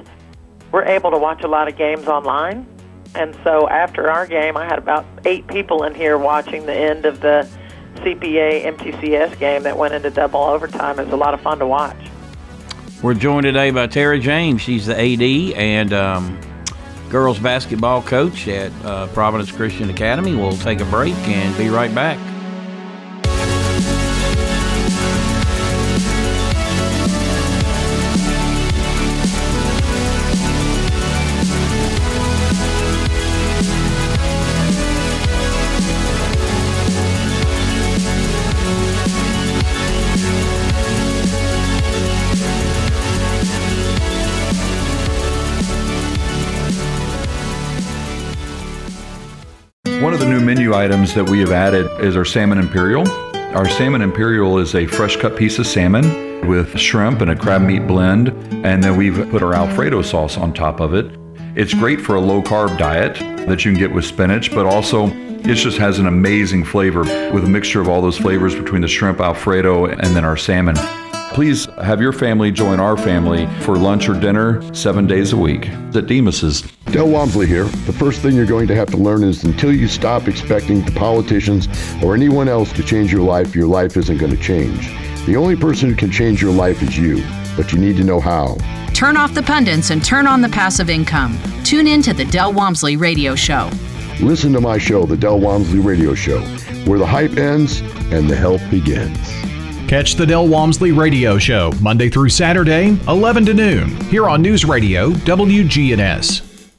we're 0.73 0.85
able 0.85 1.11
to 1.11 1.19
watch 1.19 1.43
a 1.43 1.49
lot 1.49 1.69
of 1.69 1.77
games 1.77 2.09
online. 2.09 2.67
And 3.15 3.37
so 3.45 3.69
after 3.69 4.11
our 4.11 4.27
game, 4.27 4.57
I 4.57 4.65
had 4.65 4.79
about 4.79 5.05
eight 5.27 5.47
people 5.47 5.85
in 5.85 5.95
here 5.95 6.17
watching 6.17 6.65
the 6.65 6.75
end 6.75 7.05
of 7.05 7.21
the 7.21 7.47
CPA 7.97 8.65
MTCS 8.65 9.39
game 9.39 9.63
that 9.65 9.77
went 9.77 9.93
into 9.93 10.11
double 10.11 10.41
overtime. 10.41 10.99
It 10.99 11.05
was 11.05 11.13
a 11.13 11.17
lot 11.17 11.35
of 11.35 11.41
fun 11.43 11.59
to 11.59 11.67
watch. 11.67 11.97
We're 13.03 13.15
joined 13.15 13.45
today 13.45 13.71
by 13.71 13.87
Tara 13.87 14.19
James. 14.19 14.63
She's 14.63 14.87
the 14.87 14.99
AD 14.99 15.57
and 15.59 15.93
um, 15.93 16.41
girls 17.11 17.39
basketball 17.39 18.01
coach 18.03 18.49
at 18.49 18.73
uh, 18.85 19.09
Providence 19.09 19.53
Christian 19.53 19.91
Academy. 19.91 20.35
We'll 20.35 20.57
take 20.57 20.81
a 20.81 20.87
break 20.87 21.15
and 21.29 21.57
be 21.59 21.69
right 21.69 21.95
back. 21.95 22.19
Menu 50.55 50.75
items 50.75 51.15
that 51.15 51.31
we 51.31 51.41
have 51.41 51.51
added 51.51 51.87
is 52.05 52.15
our 52.15 52.27
Salmon 52.27 52.59
Imperial. 52.59 53.09
Our 53.57 53.67
Salmon 53.67 54.03
Imperial 54.03 54.59
is 54.59 54.75
a 54.75 54.87
fresh 54.87 55.17
cut 55.17 55.35
piece 55.35 55.59
of 55.59 55.67
salmon 55.67 56.47
with 56.47 56.79
shrimp 56.79 57.23
and 57.23 57.31
a 57.31 57.35
crab 57.35 57.63
meat 57.63 57.87
blend, 57.87 58.29
and 58.63 58.85
then 58.85 58.99
we've 58.99 59.31
put 59.31 59.43
our 59.43 59.55
Alfredo 59.55 60.03
sauce 60.03 60.37
on 60.37 60.53
top 60.53 60.81
of 60.81 60.93
it. 60.93 61.07
It's 61.57 61.73
great 61.73 62.03
for 62.03 62.17
a 62.17 62.21
low 62.21 62.43
carb 62.43 62.77
diet 62.77 63.15
that 63.47 63.65
you 63.65 63.73
can 63.73 63.81
get 63.81 63.95
with 63.95 64.05
spinach, 64.05 64.55
but 64.55 64.67
also 64.67 65.07
it 65.07 65.55
just 65.55 65.79
has 65.79 65.99
an 65.99 66.07
amazing 66.07 66.65
flavor 66.65 67.01
with 67.33 67.45
a 67.45 67.49
mixture 67.49 67.81
of 67.81 67.89
all 67.89 68.03
those 68.03 68.19
flavors 68.19 68.55
between 68.55 68.83
the 68.83 68.89
shrimp 68.89 69.21
Alfredo 69.21 69.87
and 69.87 70.15
then 70.15 70.23
our 70.23 70.37
salmon. 70.37 70.77
Please 71.35 71.65
have 71.83 71.99
your 71.99 72.13
family 72.13 72.53
join 72.53 72.79
our 72.79 72.95
family 72.95 73.47
for 73.63 73.77
lunch 73.77 74.07
or 74.07 74.21
dinner 74.21 74.63
seven 74.75 75.07
days 75.07 75.33
a 75.33 75.37
week 75.37 75.67
at 75.71 76.07
Demas's. 76.07 76.61
Del 76.87 77.09
Walmsley 77.09 77.47
here. 77.47 77.65
The 77.65 77.93
first 77.95 78.21
thing 78.21 78.37
you're 78.37 78.45
going 78.45 78.67
to 78.69 78.75
have 78.75 78.91
to 78.91 78.99
learn 78.99 79.25
is 79.25 79.43
until 79.45 79.73
you 79.73 79.89
stop 79.89 80.29
expecting 80.29 80.85
the 80.85 80.93
politicians 80.93 81.69
or 82.05 82.15
anyone 82.15 82.49
else 82.49 82.71
to 82.75 82.83
change 82.83 83.11
your 83.11 83.23
life, 83.23 83.55
your 83.55 83.67
life 83.67 83.97
isn't 83.97 84.19
going 84.19 84.37
to 84.37 84.43
change. 84.43 84.89
The 85.25 85.37
only 85.37 85.57
person 85.57 85.89
who 85.89 85.97
can 85.97 86.11
change 86.11 86.43
your 86.43 86.53
life 86.53 86.83
is 86.83 86.99
you, 86.99 87.25
but 87.57 87.73
you 87.73 87.79
need 87.79 87.97
to 87.97 88.05
know 88.05 88.21
how. 88.21 88.59
Turn 88.93 89.17
off 89.17 89.33
the 89.33 89.43
pundits 89.43 89.89
and 89.89 90.05
turn 90.05 90.27
on 90.27 90.43
the 90.43 90.51
passive 90.51 90.91
income. 90.91 91.39
Tune 91.65 91.87
in 91.87 92.03
to 92.03 92.13
the 92.13 92.27
Del 92.27 92.53
Walmsley 92.53 92.99
Radio 92.99 93.35
Show. 93.35 93.71
Listen 94.21 94.53
to 94.53 94.61
my 94.61 94.77
show, 94.77 95.07
The 95.07 95.17
Del 95.17 95.41
Walmsley 95.41 95.79
Radio 95.79 96.15
Show, 96.15 96.41
where 96.85 96.99
the 96.99 97.07
hype 97.07 97.39
ends 97.39 97.81
and 98.13 98.29
the 98.29 98.37
help 98.37 98.61
begins. 98.71 99.42
Catch 99.93 100.15
the 100.15 100.25
Del 100.25 100.49
Walmsley 100.49 100.91
Radio 100.91 101.37
Show 101.37 101.71
Monday 101.83 102.09
through 102.09 102.31
Saturday, 102.31 102.97
11 103.09 103.45
to 103.45 103.53
noon, 103.53 103.91
here 104.07 104.27
on 104.27 104.41
News 104.41 104.65
Radio 104.65 105.11
WGNS. 105.11 106.71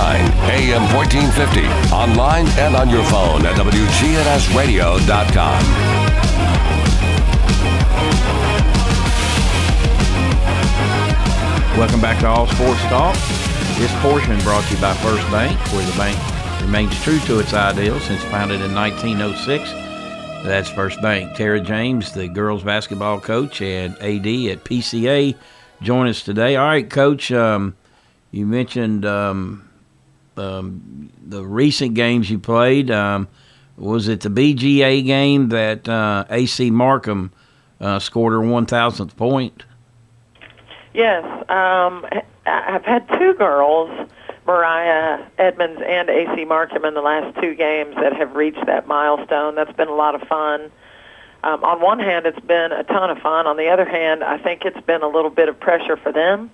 AM 0.48 0.82
1450, 0.94 1.66
online 1.94 2.46
and 2.58 2.74
on 2.74 2.88
your 2.88 3.04
phone 3.04 3.44
at 3.44 3.54
WGNSradio.com. 3.56 5.99
Welcome 11.80 12.02
back 12.02 12.20
to 12.20 12.28
All 12.28 12.46
Sports 12.46 12.82
Talk. 12.82 13.14
This 13.78 13.90
portion 14.02 14.38
brought 14.40 14.62
to 14.64 14.74
you 14.74 14.80
by 14.82 14.92
First 14.96 15.26
Bank, 15.30 15.58
where 15.72 15.86
the 15.86 15.96
bank 15.96 16.60
remains 16.60 16.94
true 17.02 17.18
to 17.20 17.38
its 17.38 17.54
ideals 17.54 18.04
since 18.04 18.22
founded 18.24 18.60
in 18.60 18.74
1906. 18.74 19.72
That's 20.44 20.68
First 20.68 21.00
Bank. 21.00 21.34
Tara 21.38 21.58
James, 21.58 22.12
the 22.12 22.28
girls 22.28 22.62
basketball 22.62 23.18
coach 23.18 23.62
and 23.62 23.94
AD 23.94 24.26
at 24.26 24.62
PCA, 24.62 25.34
join 25.80 26.06
us 26.06 26.22
today. 26.22 26.54
All 26.56 26.66
right, 26.66 26.88
Coach, 26.88 27.32
um, 27.32 27.74
you 28.30 28.44
mentioned 28.44 29.06
um, 29.06 29.66
um, 30.36 31.10
the 31.26 31.42
recent 31.42 31.94
games 31.94 32.28
you 32.28 32.38
played. 32.38 32.90
Um, 32.90 33.26
was 33.78 34.06
it 34.06 34.20
the 34.20 34.28
BGA 34.28 35.02
game 35.06 35.48
that 35.48 35.88
uh, 35.88 36.26
AC 36.28 36.70
Markham 36.70 37.32
uh, 37.80 37.98
scored 38.00 38.34
her 38.34 38.38
1,000th 38.40 39.16
point? 39.16 39.64
Yes, 40.92 41.24
um, 41.48 42.04
I've 42.46 42.84
had 42.84 43.08
two 43.16 43.34
girls, 43.34 44.08
Mariah 44.44 45.24
Edmonds 45.38 45.80
and 45.86 46.10
AC 46.10 46.44
Markham, 46.44 46.84
in 46.84 46.94
the 46.94 47.00
last 47.00 47.40
two 47.40 47.54
games 47.54 47.94
that 47.94 48.12
have 48.14 48.34
reached 48.34 48.66
that 48.66 48.88
milestone. 48.88 49.54
That's 49.54 49.72
been 49.72 49.88
a 49.88 49.94
lot 49.94 50.16
of 50.16 50.26
fun. 50.26 50.72
Um, 51.44 51.62
on 51.62 51.80
one 51.80 52.00
hand, 52.00 52.26
it's 52.26 52.40
been 52.40 52.72
a 52.72 52.82
ton 52.82 53.08
of 53.08 53.18
fun. 53.18 53.46
On 53.46 53.56
the 53.56 53.68
other 53.68 53.88
hand, 53.88 54.24
I 54.24 54.38
think 54.38 54.64
it's 54.64 54.80
been 54.80 55.02
a 55.02 55.08
little 55.08 55.30
bit 55.30 55.48
of 55.48 55.60
pressure 55.60 55.96
for 55.96 56.12
them. 56.12 56.50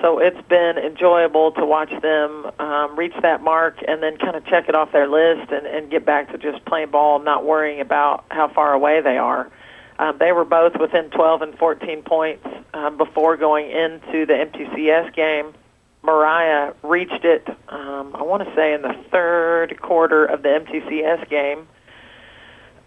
So 0.00 0.18
it's 0.20 0.40
been 0.48 0.78
enjoyable 0.78 1.52
to 1.52 1.64
watch 1.64 1.90
them 2.02 2.50
um, 2.58 2.96
reach 2.96 3.14
that 3.22 3.42
mark 3.42 3.82
and 3.86 4.02
then 4.02 4.18
kind 4.18 4.36
of 4.36 4.44
check 4.46 4.68
it 4.68 4.74
off 4.74 4.92
their 4.92 5.08
list 5.08 5.50
and, 5.50 5.66
and 5.66 5.90
get 5.90 6.04
back 6.04 6.30
to 6.32 6.38
just 6.38 6.64
playing 6.66 6.90
ball, 6.90 7.18
not 7.18 7.44
worrying 7.44 7.80
about 7.80 8.24
how 8.30 8.48
far 8.48 8.74
away 8.74 9.00
they 9.00 9.16
are. 9.16 9.50
Um, 9.98 10.18
they 10.18 10.32
were 10.32 10.44
both 10.44 10.76
within 10.78 11.08
12 11.10 11.42
and 11.42 11.58
14 11.58 12.02
points 12.02 12.46
um, 12.76 12.96
before 12.96 13.36
going 13.36 13.70
into 13.70 14.26
the 14.26 14.34
MTCS 14.34 15.14
game. 15.14 15.54
Mariah 16.02 16.74
reached 16.82 17.24
it, 17.24 17.48
um, 17.68 18.14
I 18.14 18.22
want 18.22 18.46
to 18.46 18.54
say, 18.54 18.74
in 18.74 18.82
the 18.82 18.94
third 19.10 19.80
quarter 19.80 20.24
of 20.24 20.42
the 20.42 20.48
MTCS 20.50 21.28
game. 21.28 21.66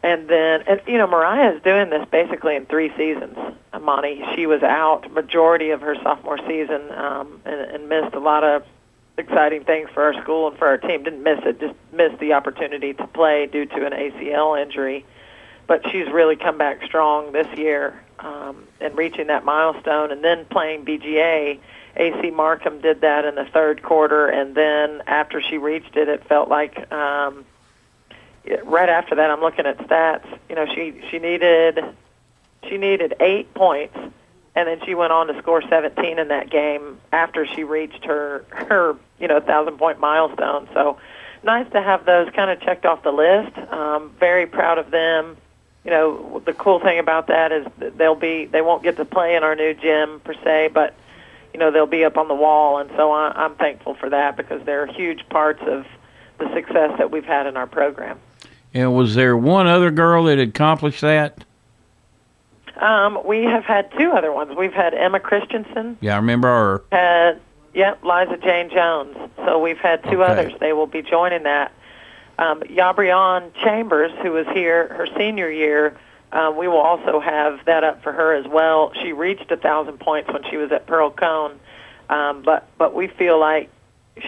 And 0.01 0.29
then, 0.29 0.63
and, 0.67 0.81
you 0.87 0.97
know, 0.97 1.07
Mariah 1.07 1.55
is 1.55 1.61
doing 1.61 1.89
this 1.89 2.07
basically 2.09 2.55
in 2.55 2.65
three 2.65 2.91
seasons. 2.95 3.37
Monty, 3.81 4.23
she 4.35 4.45
was 4.45 4.61
out 4.61 5.11
majority 5.11 5.71
of 5.71 5.81
her 5.81 5.95
sophomore 5.95 6.37
season 6.47 6.91
um, 6.91 7.41
and, 7.45 7.59
and 7.59 7.89
missed 7.89 8.13
a 8.13 8.19
lot 8.19 8.43
of 8.43 8.63
exciting 9.17 9.63
things 9.63 9.89
for 9.93 10.03
our 10.03 10.21
school 10.21 10.47
and 10.47 10.57
for 10.57 10.67
our 10.67 10.77
team. 10.77 11.03
Didn't 11.03 11.23
miss 11.23 11.39
it, 11.45 11.59
just 11.59 11.75
missed 11.91 12.19
the 12.19 12.33
opportunity 12.33 12.93
to 12.93 13.07
play 13.07 13.47
due 13.47 13.65
to 13.65 13.85
an 13.85 13.91
ACL 13.91 14.61
injury 14.61 15.05
but 15.67 15.87
she's 15.91 16.07
really 16.11 16.35
come 16.35 16.57
back 16.57 16.83
strong 16.83 17.31
this 17.31 17.47
year 17.55 17.93
um, 18.19 18.67
and 18.79 18.97
reaching 18.97 19.27
that 19.27 19.45
milestone. 19.45 20.11
And 20.11 20.23
then 20.23 20.45
playing 20.45 20.85
BGA, 20.85 21.59
AC 21.95 22.31
Markham 22.31 22.81
did 22.81 23.01
that 23.01 23.25
in 23.25 23.35
the 23.35 23.45
third 23.45 23.81
quarter, 23.81 24.27
and 24.27 24.55
then 24.55 25.03
after 25.07 25.41
she 25.41 25.57
reached 25.57 25.95
it, 25.95 26.07
it 26.07 26.25
felt 26.27 26.49
like 26.49 26.91
um, 26.91 27.45
right 28.63 28.89
after 28.89 29.15
that. 29.15 29.31
I'm 29.31 29.41
looking 29.41 29.65
at 29.65 29.77
stats. 29.79 30.25
You 30.47 30.55
know, 30.55 30.65
she 30.65 31.01
she 31.09 31.19
needed 31.19 31.79
she 32.67 32.77
needed 32.77 33.15
eight 33.19 33.53
points, 33.53 33.97
and 34.55 34.67
then 34.67 34.79
she 34.85 34.95
went 34.95 35.11
on 35.11 35.27
to 35.27 35.37
score 35.39 35.61
17 35.61 36.19
in 36.19 36.27
that 36.29 36.49
game 36.49 36.99
after 37.11 37.45
she 37.45 37.63
reached 37.63 38.05
her 38.05 38.45
her 38.49 38.95
you 39.19 39.27
know 39.27 39.39
thousand 39.39 39.77
point 39.77 39.99
milestone. 39.99 40.67
So 40.73 40.97
nice 41.43 41.69
to 41.71 41.81
have 41.81 42.05
those 42.05 42.29
kind 42.31 42.49
of 42.49 42.61
checked 42.61 42.85
off 42.85 43.03
the 43.03 43.11
list. 43.11 43.57
Um, 43.71 44.11
very 44.19 44.45
proud 44.45 44.77
of 44.77 44.91
them. 44.91 45.37
You 45.85 45.91
know, 45.91 46.41
the 46.45 46.53
cool 46.53 46.79
thing 46.79 46.99
about 46.99 47.27
that 47.27 47.51
is 47.51 47.65
that 47.79 47.97
they'll 47.97 48.15
be 48.15 48.45
they 48.45 48.61
won't 48.61 48.83
get 48.83 48.97
to 48.97 49.05
play 49.05 49.35
in 49.35 49.43
our 49.43 49.55
new 49.55 49.73
gym 49.73 50.19
per 50.19 50.33
se, 50.43 50.69
but 50.73 50.93
you 51.53 51.59
know 51.59 51.71
they'll 51.71 51.85
be 51.87 52.03
up 52.03 52.17
on 52.17 52.27
the 52.27 52.35
wall, 52.35 52.79
and 52.79 52.89
so 52.97 53.11
I, 53.11 53.31
I'm 53.35 53.55
thankful 53.55 53.93
for 53.95 54.09
that 54.09 54.35
because 54.37 54.61
they're 54.65 54.85
huge 54.85 55.27
parts 55.29 55.61
of 55.65 55.85
the 56.37 56.53
success 56.53 56.97
that 56.97 57.11
we've 57.11 57.25
had 57.25 57.47
in 57.47 57.55
our 57.57 57.67
program. 57.67 58.19
And 58.73 58.93
was 58.95 59.15
there 59.15 59.35
one 59.37 59.67
other 59.67 59.89
girl 59.89 60.25
that 60.25 60.37
accomplished 60.37 61.01
that? 61.01 61.43
Um, 62.77 63.19
we 63.25 63.43
have 63.43 63.65
had 63.65 63.91
two 63.97 64.11
other 64.11 64.31
ones. 64.31 64.55
We've 64.55 64.73
had 64.73 64.93
Emma 64.93 65.19
Christensen. 65.19 65.97
Yeah, 66.01 66.13
I 66.13 66.17
remember 66.17 66.47
her. 66.47 66.83
Had 66.91 67.39
yep, 67.73 68.03
Liza 68.03 68.37
Jane 68.37 68.69
Jones. 68.69 69.17
So 69.37 69.59
we've 69.59 69.77
had 69.79 70.03
two 70.03 70.23
Okay. 70.23 70.31
others. 70.31 70.53
They 70.59 70.71
will 70.73 70.87
be 70.87 71.01
joining 71.01 71.43
that. 71.43 71.71
Um, 72.39 72.61
Yabrion 72.61 73.51
Chambers, 73.61 74.13
who 74.21 74.31
was 74.31 74.47
here 74.53 74.87
her 74.87 75.07
senior 75.17 75.51
year, 75.51 75.97
uh, 76.31 76.53
we 76.57 76.69
will 76.69 76.77
also 76.77 77.19
have 77.19 77.59
that 77.65 77.83
up 77.83 78.01
for 78.01 78.13
her 78.13 78.33
as 78.33 78.47
well. 78.47 78.93
She 79.01 79.11
reached 79.11 79.51
a 79.51 79.57
thousand 79.57 79.99
points 79.99 80.31
when 80.31 80.43
she 80.49 80.55
was 80.55 80.71
at 80.71 80.87
Pearl-Cohn, 80.87 81.59
um, 82.09 82.41
but 82.43 82.65
but 82.77 82.95
we 82.95 83.07
feel 83.07 83.37
like 83.37 83.69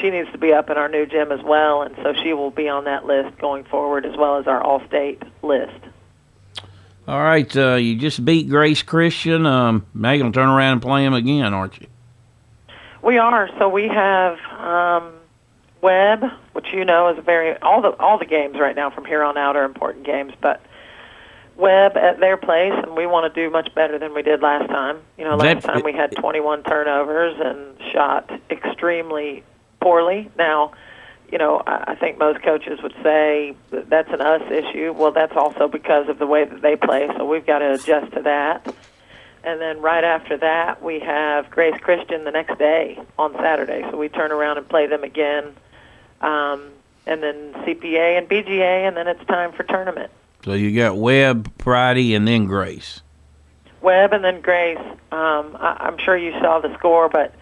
she 0.01 0.09
needs 0.09 0.29
to 0.33 0.37
be 0.37 0.51
up 0.51 0.69
in 0.69 0.77
our 0.77 0.89
new 0.89 1.05
gym 1.05 1.31
as 1.31 1.41
well, 1.41 1.83
and 1.83 1.95
so 2.03 2.13
she 2.21 2.33
will 2.33 2.51
be 2.51 2.67
on 2.67 2.83
that 2.83 3.05
list 3.05 3.37
going 3.37 3.63
forward 3.63 4.05
as 4.05 4.17
well 4.17 4.37
as 4.37 4.45
our 4.45 4.61
all-state 4.61 5.23
list. 5.41 5.79
All 7.07 7.21
right, 7.21 7.55
uh, 7.55 7.75
you 7.75 7.95
just 7.95 8.25
beat 8.25 8.49
Grace 8.49 8.83
Christian. 8.83 9.45
Um, 9.45 9.85
now 9.93 10.11
you're 10.11 10.19
gonna 10.19 10.33
turn 10.33 10.49
around 10.49 10.73
and 10.73 10.81
play 10.81 11.05
him 11.05 11.13
again, 11.13 11.53
aren't 11.53 11.79
you? 11.79 11.87
We 13.01 13.19
are. 13.19 13.49
So 13.57 13.69
we 13.69 13.87
have 13.87 14.37
um, 14.59 15.13
Webb, 15.81 16.23
which 16.53 16.67
you 16.73 16.85
know 16.85 17.09
is 17.09 17.17
a 17.17 17.21
very 17.21 17.57
all 17.61 17.81
the 17.81 17.89
all 17.99 18.17
the 18.17 18.25
games 18.25 18.57
right 18.59 18.75
now 18.75 18.89
from 18.89 19.05
here 19.05 19.23
on 19.23 19.37
out 19.37 19.55
are 19.55 19.63
important 19.63 20.05
games, 20.05 20.33
but 20.41 20.61
Webb 21.57 21.95
at 21.97 22.19
their 22.19 22.37
place, 22.37 22.73
and 22.73 22.95
we 22.95 23.05
want 23.05 23.31
to 23.31 23.41
do 23.43 23.51
much 23.51 23.73
better 23.75 23.99
than 23.99 24.13
we 24.13 24.21
did 24.23 24.41
last 24.41 24.67
time. 24.69 24.97
You 25.17 25.25
know, 25.25 25.35
last 25.35 25.61
That- 25.63 25.73
time 25.73 25.83
we 25.83 25.93
had 25.93 26.15
21 26.15 26.63
turnovers 26.63 27.39
and 27.39 27.75
shot 27.91 28.29
extremely 28.49 29.43
poorly. 29.79 30.29
Now, 30.37 30.71
you 31.31 31.37
know, 31.37 31.61
I 31.67 31.83
I 31.91 31.95
think 31.95 32.17
most 32.17 32.41
coaches 32.41 32.81
would 32.81 32.95
say 33.03 33.55
that 33.69 33.89
that's 33.89 34.09
an 34.11 34.21
us 34.21 34.41
issue. 34.49 34.93
Well, 34.97 35.11
that's 35.11 35.35
also 35.35 35.67
because 35.67 36.09
of 36.09 36.19
the 36.19 36.27
way 36.27 36.45
that 36.45 36.61
they 36.61 36.75
play, 36.75 37.09
so 37.17 37.25
we've 37.25 37.45
got 37.45 37.59
to 37.59 37.73
adjust 37.73 38.11
to 38.13 38.21
that. 38.23 38.73
And 39.43 39.59
then 39.59 39.81
right 39.81 40.03
after 40.03 40.37
that, 40.37 40.83
we 40.83 40.99
have 40.99 41.49
Grace 41.49 41.75
Christian 41.81 42.25
the 42.25 42.31
next 42.31 42.57
day 42.59 42.99
on 43.17 43.33
Saturday. 43.35 43.83
So 43.89 43.97
we 43.97 44.07
turn 44.07 44.31
around 44.31 44.57
and 44.59 44.69
play 44.69 44.85
them 44.87 45.03
again. 45.03 45.55
Um, 46.21 46.69
and 47.05 47.21
then 47.23 47.53
CPA 47.53 48.17
and 48.17 48.29
BGA, 48.29 48.87
and 48.87 48.95
then 48.95 49.07
it's 49.07 49.25
time 49.25 49.51
for 49.53 49.63
tournament. 49.63 50.11
So 50.43 50.53
you 50.53 50.75
got 50.75 50.97
Webb 50.97 51.51
Friday 51.59 52.15
and 52.15 52.27
then 52.27 52.45
Grace. 52.45 53.01
Webb 53.81 54.13
and 54.13 54.23
then 54.23 54.41
Grace. 54.41 54.79
Um, 55.11 55.57
I, 55.59 55.77
I'm 55.79 55.97
sure 55.97 56.15
you 56.15 56.31
saw 56.39 56.59
the 56.59 56.73
score, 56.77 57.09
but 57.09 57.33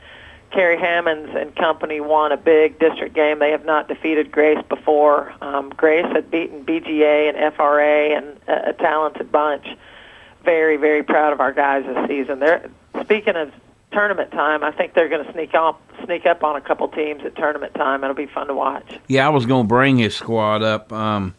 Carrie 0.51 0.79
Hammonds 0.79 1.31
and 1.35 1.55
company 1.55 1.99
won 1.99 2.31
a 2.31 2.37
big 2.37 2.79
district 2.79 3.13
game. 3.13 3.39
They 3.39 3.51
have 3.51 3.65
not 3.65 3.87
defeated 3.87 4.31
Grace 4.31 4.63
before. 4.67 5.33
Um, 5.41 5.69
Grace 5.69 6.05
had 6.05 6.31
beaten 6.31 6.65
BGA 6.65 7.29
and 7.29 7.53
FRA 7.55 8.17
and 8.17 8.39
a, 8.47 8.69
a 8.69 8.73
talented 8.73 9.31
bunch. 9.31 9.67
Very, 10.43 10.77
very 10.77 11.03
proud 11.03 11.33
of 11.33 11.41
our 11.41 11.51
guys 11.51 11.85
this 11.85 12.07
season. 12.07 12.39
They're 12.39 12.69
speaking 13.03 13.35
of 13.35 13.51
tournament 13.99 14.31
time. 14.31 14.63
I 14.63 14.71
think 14.71 14.93
they're 14.93 15.09
going 15.09 15.25
to 15.25 15.33
sneak 15.33 15.53
up, 15.53 15.81
sneak 16.05 16.25
up 16.25 16.41
on 16.41 16.55
a 16.55 16.61
couple 16.61 16.87
teams 16.87 17.21
at 17.25 17.35
tournament 17.35 17.73
time. 17.73 18.01
It'll 18.01 18.15
be 18.15 18.27
fun 18.27 18.47
to 18.47 18.53
watch. 18.53 18.97
Yeah, 19.09 19.25
I 19.25 19.29
was 19.29 19.45
gonna 19.45 19.67
bring 19.67 19.97
his 19.97 20.15
squad 20.15 20.63
up. 20.63 20.93
Um, 20.93 21.35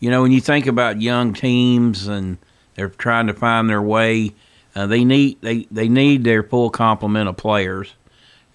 you 0.00 0.10
know, 0.10 0.22
when 0.22 0.32
you 0.32 0.40
think 0.40 0.66
about 0.66 1.00
young 1.00 1.32
teams 1.32 2.08
and 2.08 2.38
they're 2.74 2.88
trying 2.88 3.28
to 3.28 3.34
find 3.34 3.70
their 3.70 3.80
way, 3.80 4.34
uh, 4.74 4.86
they 4.88 5.04
need 5.04 5.40
they 5.42 5.68
they 5.70 5.88
need 5.88 6.24
their 6.24 6.42
full 6.42 6.70
complement 6.70 7.28
of 7.28 7.36
players, 7.36 7.94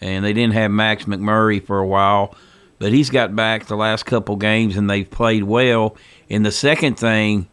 and 0.01 0.25
they 0.25 0.33
didn't 0.33 0.53
have 0.53 0.69
Max 0.69 1.05
McMurray 1.05 1.65
for 1.65 1.79
a 1.79 1.87
while, 1.87 2.35
but 2.79 2.91
he's 2.91 3.09
got 3.09 3.33
back 3.33 3.67
the 3.67 3.77
last 3.77 4.05
couple 4.05 4.35
games 4.35 4.75
and 4.75 4.89
they've 4.89 5.09
played 5.09 5.43
well. 5.43 5.95
And 6.29 6.45
the 6.45 6.51
second 6.51 6.95
thing 6.95 7.47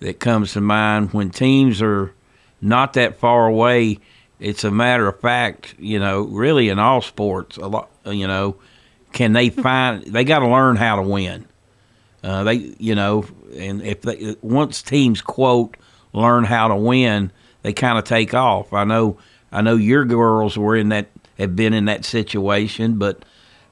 that 0.00 0.18
comes 0.18 0.54
to 0.54 0.60
mind 0.60 1.12
when 1.12 1.30
teams 1.30 1.80
are 1.80 2.12
not 2.60 2.94
that 2.94 3.16
far 3.16 3.46
away, 3.46 4.00
it's 4.40 4.64
a 4.64 4.70
matter 4.70 5.06
of 5.06 5.20
fact, 5.20 5.74
you 5.78 5.98
know, 5.98 6.22
really 6.22 6.70
in 6.70 6.78
all 6.78 7.02
sports, 7.02 7.58
a 7.58 7.66
lot, 7.66 7.90
you 8.06 8.26
know, 8.26 8.56
can 9.12 9.32
they 9.32 9.50
find? 9.50 10.02
They 10.04 10.24
got 10.24 10.40
to 10.40 10.48
learn 10.48 10.76
how 10.76 10.96
to 10.96 11.02
win. 11.02 11.46
Uh, 12.22 12.44
they, 12.44 12.74
you 12.78 12.94
know, 12.94 13.24
and 13.56 13.82
if 13.82 14.02
they 14.02 14.36
once 14.42 14.82
teams 14.82 15.22
quote 15.22 15.76
learn 16.12 16.44
how 16.44 16.68
to 16.68 16.76
win, 16.76 17.30
they 17.62 17.72
kind 17.72 17.98
of 17.98 18.04
take 18.04 18.34
off. 18.34 18.72
I 18.72 18.84
know, 18.84 19.18
I 19.52 19.62
know 19.62 19.76
your 19.76 20.04
girls 20.04 20.56
were 20.56 20.76
in 20.76 20.90
that 20.90 21.08
have 21.38 21.56
been 21.56 21.72
in 21.72 21.86
that 21.86 22.04
situation, 22.04 22.98
but 22.98 23.24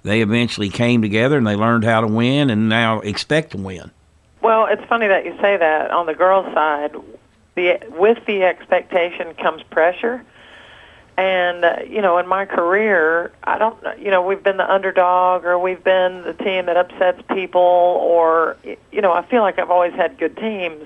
they 0.02 0.22
eventually 0.22 0.70
came 0.70 1.02
together 1.02 1.36
and 1.36 1.46
they 1.46 1.56
learned 1.56 1.84
how 1.84 2.00
to 2.00 2.06
win, 2.06 2.50
and 2.50 2.68
now 2.68 3.00
expect 3.00 3.52
to 3.52 3.58
win. 3.58 3.90
Well, 4.40 4.66
it's 4.66 4.84
funny 4.84 5.08
that 5.08 5.24
you 5.24 5.32
say 5.40 5.56
that. 5.56 5.90
On 5.90 6.06
the 6.06 6.14
girls' 6.14 6.52
side, 6.54 6.94
the 7.54 7.78
with 7.90 8.24
the 8.26 8.44
expectation 8.44 9.34
comes 9.34 9.62
pressure. 9.64 10.24
And 11.18 11.64
uh, 11.64 11.76
you 11.84 12.00
know, 12.00 12.18
in 12.18 12.28
my 12.28 12.46
career, 12.46 13.32
I 13.42 13.58
don't, 13.58 13.76
you 13.98 14.08
know, 14.08 14.22
we've 14.22 14.42
been 14.42 14.56
the 14.56 14.72
underdog, 14.72 15.44
or 15.44 15.58
we've 15.58 15.82
been 15.82 16.22
the 16.22 16.32
team 16.32 16.66
that 16.66 16.76
upsets 16.76 17.20
people, 17.34 17.60
or 17.60 18.56
you 18.92 19.00
know, 19.00 19.12
I 19.12 19.26
feel 19.26 19.42
like 19.42 19.58
I've 19.58 19.72
always 19.72 19.94
had 19.94 20.16
good 20.16 20.36
teams, 20.36 20.84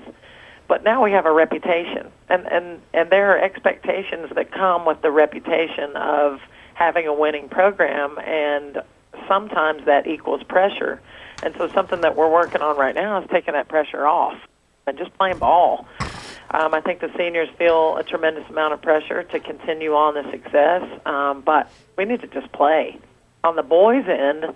but 0.67 0.83
now 0.83 1.03
we 1.03 1.11
have 1.11 1.27
a 1.27 1.31
reputation, 1.31 2.09
and 2.29 2.47
and 2.47 2.81
and 2.95 3.11
there 3.11 3.37
are 3.37 3.37
expectations 3.37 4.31
that 4.33 4.51
come 4.51 4.87
with 4.87 5.03
the 5.03 5.11
reputation 5.11 5.95
of 5.95 6.41
having 6.73 7.05
a 7.05 7.13
winning 7.13 7.47
program, 7.47 8.17
and 8.17 8.81
sometimes 9.27 9.85
that 9.85 10.07
equals 10.07 10.41
pressure. 10.41 10.99
And 11.43 11.53
so 11.59 11.69
something 11.75 12.01
that 12.01 12.15
we're 12.15 12.31
working 12.31 12.63
on 12.63 12.75
right 12.75 12.95
now 12.95 13.21
is 13.21 13.29
taking 13.29 13.53
that 13.53 13.67
pressure 13.67 14.07
off 14.07 14.39
and 14.87 14.97
just 14.97 15.13
playing 15.17 15.37
ball. 15.37 15.87
Um, 16.51 16.73
I 16.73 16.81
think 16.81 16.99
the 16.99 17.11
seniors 17.17 17.49
feel 17.57 17.97
a 17.97 18.03
tremendous 18.03 18.47
amount 18.49 18.73
of 18.73 18.81
pressure 18.81 19.23
to 19.23 19.39
continue 19.39 19.93
on 19.95 20.13
the 20.13 20.29
success, 20.29 20.83
um, 21.05 21.41
but 21.41 21.69
we 21.97 22.05
need 22.05 22.21
to 22.21 22.27
just 22.27 22.51
play. 22.51 22.99
On 23.43 23.55
the 23.55 23.63
boys' 23.63 24.05
end, 24.07 24.53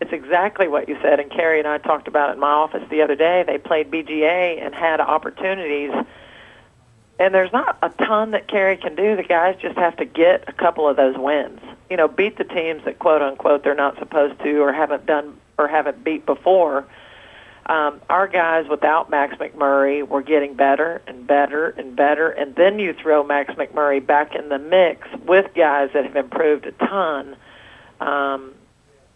it's 0.00 0.12
exactly 0.12 0.68
what 0.68 0.88
you 0.88 0.98
said, 1.00 1.20
and 1.20 1.30
Carrie 1.30 1.58
and 1.58 1.66
I 1.66 1.78
talked 1.78 2.06
about 2.06 2.30
it 2.30 2.34
in 2.34 2.40
my 2.40 2.50
office 2.50 2.82
the 2.90 3.02
other 3.02 3.16
day. 3.16 3.44
They 3.46 3.58
played 3.58 3.90
BGA 3.90 4.64
and 4.64 4.74
had 4.74 5.00
opportunities, 5.00 5.90
and 7.18 7.34
there's 7.34 7.52
not 7.52 7.78
a 7.82 7.88
ton 7.88 8.32
that 8.32 8.46
Carrie 8.46 8.76
can 8.76 8.94
do. 8.94 9.16
The 9.16 9.24
guys 9.24 9.56
just 9.60 9.76
have 9.78 9.96
to 9.96 10.04
get 10.04 10.44
a 10.48 10.52
couple 10.52 10.86
of 10.86 10.96
those 10.96 11.16
wins. 11.16 11.60
You 11.88 11.96
know, 11.96 12.08
beat 12.08 12.36
the 12.36 12.44
teams 12.44 12.84
that 12.84 12.98
quote 12.98 13.22
unquote 13.22 13.64
they're 13.64 13.74
not 13.74 13.98
supposed 13.98 14.38
to 14.40 14.58
or 14.58 14.72
haven't 14.72 15.06
done 15.06 15.36
or 15.58 15.66
haven't 15.66 16.04
beat 16.04 16.26
before 16.26 16.86
um, 17.68 18.00
our 18.08 18.26
guys 18.26 18.66
without 18.68 19.10
Max 19.10 19.36
McMurray 19.36 20.06
were 20.06 20.22
getting 20.22 20.54
better 20.54 21.02
and 21.06 21.26
better 21.26 21.68
and 21.70 21.94
better. 21.94 22.30
And 22.30 22.54
then 22.54 22.78
you 22.78 22.94
throw 22.94 23.22
Max 23.22 23.52
McMurray 23.54 24.04
back 24.04 24.34
in 24.34 24.48
the 24.48 24.58
mix 24.58 25.06
with 25.26 25.52
guys 25.54 25.90
that 25.92 26.04
have 26.04 26.16
improved 26.16 26.66
a 26.66 26.72
ton. 26.72 27.36
Um, 28.00 28.54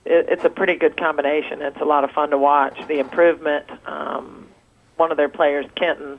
it, 0.05 0.27
it's 0.29 0.45
a 0.45 0.51
pretty 0.51 0.75
good 0.77 0.97
combination. 0.97 1.63
It's 1.63 1.81
a 1.81 1.85
lot 1.85 2.05
of 2.05 2.11
fun 2.11 2.31
to 2.31 2.39
watch. 2.39 2.79
The 2.89 2.99
improvement. 2.99 3.67
Um, 3.87 4.49
one 4.97 5.11
of 5.11 5.17
their 5.17 5.31
players, 5.31 5.65
Kenton. 5.75 6.19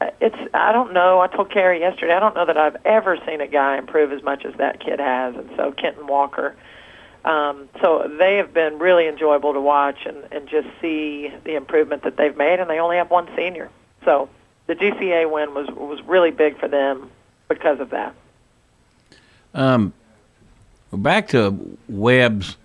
uh, 0.00 0.10
It's 0.20 0.36
I 0.54 0.70
don't 0.72 0.92
know. 0.92 1.20
I 1.20 1.26
told 1.26 1.50
Carrie 1.50 1.80
yesterday. 1.80 2.12
I 2.14 2.20
don't 2.20 2.34
know 2.36 2.46
that 2.46 2.56
I've 2.56 2.76
ever 2.84 3.18
seen 3.26 3.40
a 3.40 3.48
guy 3.48 3.78
improve 3.78 4.12
as 4.12 4.22
much 4.22 4.44
as 4.44 4.54
that 4.58 4.78
kid 4.80 5.00
has. 5.00 5.34
And 5.34 5.50
so 5.56 5.72
Kenton 5.72 6.06
Walker. 6.06 6.54
Um, 7.24 7.70
so 7.80 8.10
they 8.18 8.36
have 8.36 8.52
been 8.52 8.78
really 8.78 9.08
enjoyable 9.08 9.54
to 9.54 9.60
watch 9.60 10.04
and, 10.04 10.18
and 10.30 10.46
just 10.46 10.68
see 10.82 11.32
the 11.44 11.54
improvement 11.54 12.02
that 12.02 12.16
they've 12.16 12.36
made, 12.36 12.60
and 12.60 12.68
they 12.68 12.78
only 12.78 12.96
have 12.96 13.10
one 13.10 13.28
senior. 13.34 13.70
So 14.04 14.28
the 14.66 14.74
GCA 14.74 15.30
win 15.30 15.54
was 15.54 15.68
was 15.68 16.02
really 16.02 16.30
big 16.30 16.58
for 16.58 16.68
them 16.68 17.10
because 17.48 17.80
of 17.80 17.90
that. 17.90 18.14
Um, 19.54 19.92
back 20.92 21.28
to 21.28 21.78
Webb's 21.88 22.56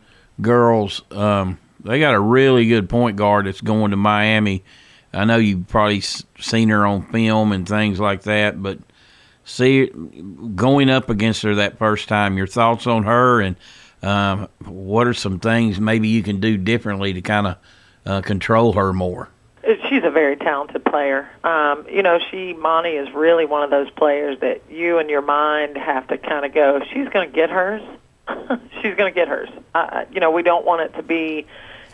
girls. 0.41 1.03
Um, 1.11 1.57
they 1.83 1.99
got 1.99 2.13
a 2.13 2.19
really 2.19 2.67
good 2.67 2.89
point 2.89 3.15
guard 3.15 3.45
that's 3.45 3.61
going 3.61 3.91
to 3.91 3.97
Miami. 3.97 4.63
I 5.13 5.25
know 5.25 5.37
you've 5.37 5.67
probably 5.67 6.01
seen 6.01 6.69
her 6.69 6.85
on 6.85 7.03
film 7.11 7.51
and 7.51 7.67
things 7.67 7.99
like 7.99 8.23
that, 8.23 8.61
but 8.61 8.79
see 9.43 9.87
going 10.55 10.89
up 10.89 11.09
against 11.09 11.41
her 11.43 11.55
that 11.55 11.77
first 11.77 12.07
time. 12.07 12.37
Your 12.37 12.47
thoughts 12.47 12.85
on 12.85 13.03
her 13.03 13.41
and 13.41 13.55
um, 14.01 14.47
what 14.65 15.07
are 15.07 15.13
some 15.13 15.39
things 15.39 15.79
maybe 15.79 16.07
you 16.07 16.23
can 16.23 16.39
do 16.39 16.57
differently 16.57 17.13
to 17.13 17.21
kind 17.21 17.47
of 17.47 17.57
uh, 18.05 18.21
control 18.21 18.73
her 18.73 18.93
more? 18.93 19.29
She's 19.63 20.03
a 20.03 20.09
very 20.09 20.37
talented 20.37 20.85
player. 20.85 21.29
Um, 21.43 21.85
you 21.89 22.01
know, 22.01 22.19
she 22.31 22.53
Monty 22.53 22.91
is 22.91 23.13
really 23.13 23.45
one 23.45 23.63
of 23.63 23.69
those 23.69 23.89
players 23.91 24.39
that 24.39 24.61
you 24.69 24.99
in 24.99 25.09
your 25.09 25.21
mind 25.21 25.77
have 25.77 26.07
to 26.07 26.17
kind 26.17 26.45
of 26.45 26.53
go. 26.53 26.81
She's 26.91 27.09
going 27.09 27.29
to 27.29 27.35
get 27.35 27.49
hers. 27.49 27.81
she's 28.81 28.95
going 28.95 29.11
to 29.11 29.15
get 29.15 29.27
hers. 29.27 29.49
Uh, 29.75 30.05
you 30.11 30.21
know, 30.21 30.31
we 30.31 30.43
don't 30.43 30.65
want 30.65 30.81
it 30.81 30.95
to 30.95 31.03
be 31.03 31.45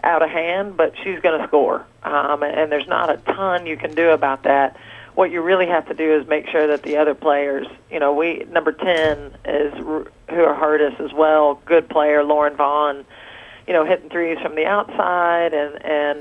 out 0.03 0.21
of 0.21 0.29
hand, 0.29 0.77
but 0.77 0.93
she's 1.03 1.19
going 1.19 1.41
to 1.41 1.47
score. 1.47 1.85
Um, 2.03 2.43
and 2.43 2.71
there's 2.71 2.87
not 2.87 3.09
a 3.09 3.17
ton 3.17 3.65
you 3.65 3.77
can 3.77 3.95
do 3.95 4.11
about 4.11 4.43
that. 4.43 4.77
What 5.15 5.31
you 5.31 5.41
really 5.41 5.67
have 5.67 5.87
to 5.87 5.93
do 5.93 6.19
is 6.19 6.27
make 6.27 6.47
sure 6.49 6.67
that 6.67 6.83
the 6.83 6.97
other 6.97 7.15
players, 7.15 7.67
you 7.89 7.99
know, 7.99 8.13
we 8.13 8.45
number 8.51 8.71
ten 8.71 9.33
is 9.45 9.73
who 9.73 10.05
hurt 10.29 10.81
us 10.81 10.99
as 10.99 11.13
well. 11.13 11.61
Good 11.65 11.89
player, 11.89 12.23
Lauren 12.23 12.55
Vaughn, 12.55 13.05
you 13.65 13.73
know, 13.73 13.85
hitting 13.85 14.09
threes 14.09 14.37
from 14.41 14.55
the 14.55 14.65
outside, 14.65 15.53
and 15.53 15.83
and 15.83 16.19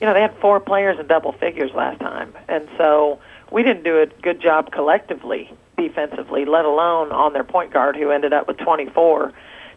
you 0.00 0.06
know 0.06 0.12
they 0.12 0.20
had 0.20 0.34
four 0.40 0.58
players 0.60 0.98
in 0.98 1.06
double 1.06 1.32
figures 1.32 1.72
last 1.72 2.00
time, 2.00 2.34
and 2.48 2.68
so 2.76 3.20
we 3.52 3.62
didn't 3.62 3.84
do 3.84 4.00
a 4.00 4.06
good 4.06 4.40
job 4.40 4.72
collectively 4.72 5.52
defensively, 5.76 6.44
let 6.44 6.64
alone 6.64 7.12
on 7.12 7.32
their 7.32 7.44
point 7.44 7.72
guard 7.72 7.96
who 7.96 8.10
ended 8.10 8.32
up 8.32 8.48
with 8.48 8.56
24 8.58 9.32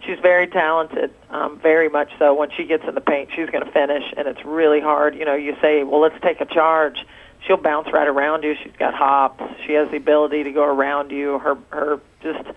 she's 0.06 0.20
very 0.20 0.48
talented, 0.48 1.14
um, 1.30 1.60
very 1.60 1.90
much 1.90 2.12
so. 2.18 2.34
When 2.34 2.50
she 2.52 2.64
gets 2.66 2.84
in 2.88 2.96
the 2.96 3.02
paint, 3.02 3.30
she's 3.36 3.50
going 3.50 3.66
to 3.66 3.72
finish, 3.72 4.04
and 4.18 4.28
it's 4.28 4.44
really 4.46 4.80
hard. 4.80 5.16
You 5.16 5.26
know, 5.26 5.36
you 5.36 5.56
say, 5.62 5.84
well, 5.84 6.02
let's 6.02 6.20
take 6.22 6.42
a 6.42 6.46
charge. 6.46 7.06
She'll 7.46 7.58
bounce 7.58 7.88
right 7.92 8.08
around 8.08 8.44
you. 8.44 8.56
She's 8.64 8.76
got 8.78 8.94
hops. 8.94 9.44
She 9.66 9.74
has 9.74 9.90
the 9.90 9.98
ability 9.98 10.44
to 10.44 10.52
go 10.52 10.64
around 10.64 11.12
you. 11.12 11.40
Her 11.40 11.58
her 11.70 12.00
just 12.22 12.48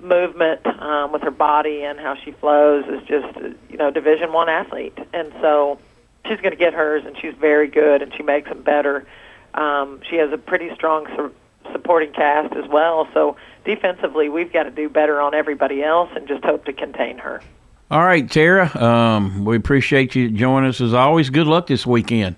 movement 0.00 0.64
um, 0.66 1.12
with 1.12 1.22
her 1.22 1.30
body 1.30 1.82
and 1.82 1.98
how 1.98 2.14
she 2.24 2.32
flows 2.32 2.84
is 2.86 3.06
just 3.08 3.26
you 3.70 3.76
know 3.76 3.90
Division 3.90 4.32
One 4.32 4.48
athlete, 4.48 4.96
and 5.12 5.32
so 5.40 5.78
she's 6.26 6.38
going 6.38 6.50
to 6.52 6.56
get 6.56 6.74
hers, 6.74 7.04
and 7.06 7.16
she's 7.18 7.34
very 7.34 7.68
good, 7.68 8.02
and 8.02 8.12
she 8.14 8.22
makes 8.22 8.48
them 8.48 8.62
better. 8.62 9.06
Um, 9.54 10.00
she 10.08 10.16
has 10.16 10.32
a 10.32 10.38
pretty 10.38 10.72
strong 10.74 11.06
su- 11.16 11.34
supporting 11.72 12.12
cast 12.12 12.54
as 12.54 12.68
well, 12.68 13.08
so 13.14 13.36
defensively, 13.64 14.28
we've 14.28 14.52
got 14.52 14.64
to 14.64 14.70
do 14.70 14.88
better 14.88 15.20
on 15.20 15.34
everybody 15.34 15.82
else 15.82 16.10
and 16.14 16.26
just 16.28 16.44
hope 16.44 16.64
to 16.64 16.72
contain 16.72 17.18
her. 17.18 17.42
All 17.90 18.02
right, 18.02 18.28
Tara. 18.30 18.76
Um, 18.76 19.44
we 19.44 19.56
appreciate 19.56 20.14
you 20.14 20.30
joining 20.30 20.68
us 20.68 20.80
as 20.80 20.92
always. 20.92 21.30
Good 21.30 21.46
luck 21.46 21.66
this 21.66 21.86
weekend. 21.86 22.36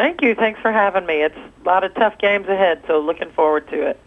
Thank 0.00 0.22
you. 0.22 0.34
Thanks 0.34 0.58
for 0.62 0.72
having 0.72 1.04
me. 1.04 1.22
It's 1.22 1.36
a 1.36 1.68
lot 1.68 1.84
of 1.84 1.92
tough 1.92 2.16
games 2.16 2.48
ahead, 2.48 2.82
so 2.86 3.00
looking 3.00 3.30
forward 3.32 3.68
to 3.68 3.86
it. 3.86 4.00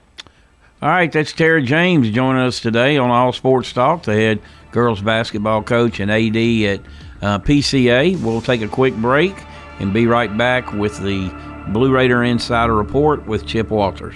All 0.82 0.90
right, 0.90 1.12
that's 1.12 1.34
Tara 1.34 1.62
James 1.62 2.10
joining 2.10 2.42
us 2.42 2.60
today 2.60 2.98
on 2.98 3.12
All 3.12 3.32
Sports 3.32 3.72
Talk, 3.72 4.02
the 4.02 4.16
head 4.16 4.40
girls 4.72 5.04
basketball 5.04 5.62
coach 5.62 6.00
and 6.00 6.10
AD 6.10 6.36
at 6.36 6.80
uh, 7.22 7.38
PCA. 7.38 8.20
We'll 8.24 8.42
take 8.42 8.64
a 8.64 8.68
quick 8.68 8.96
break 8.96 9.36
and 9.80 9.94
be 9.94 10.08
right 10.08 10.36
back 10.36 10.74
with 10.74 11.00
the 11.00 11.30
Blue 11.68 11.94
Raider 11.94 12.24
Insider 12.24 12.74
Report 12.76 13.28
with 13.28 13.46
Chip 13.46 13.70
Walters. 13.70 14.16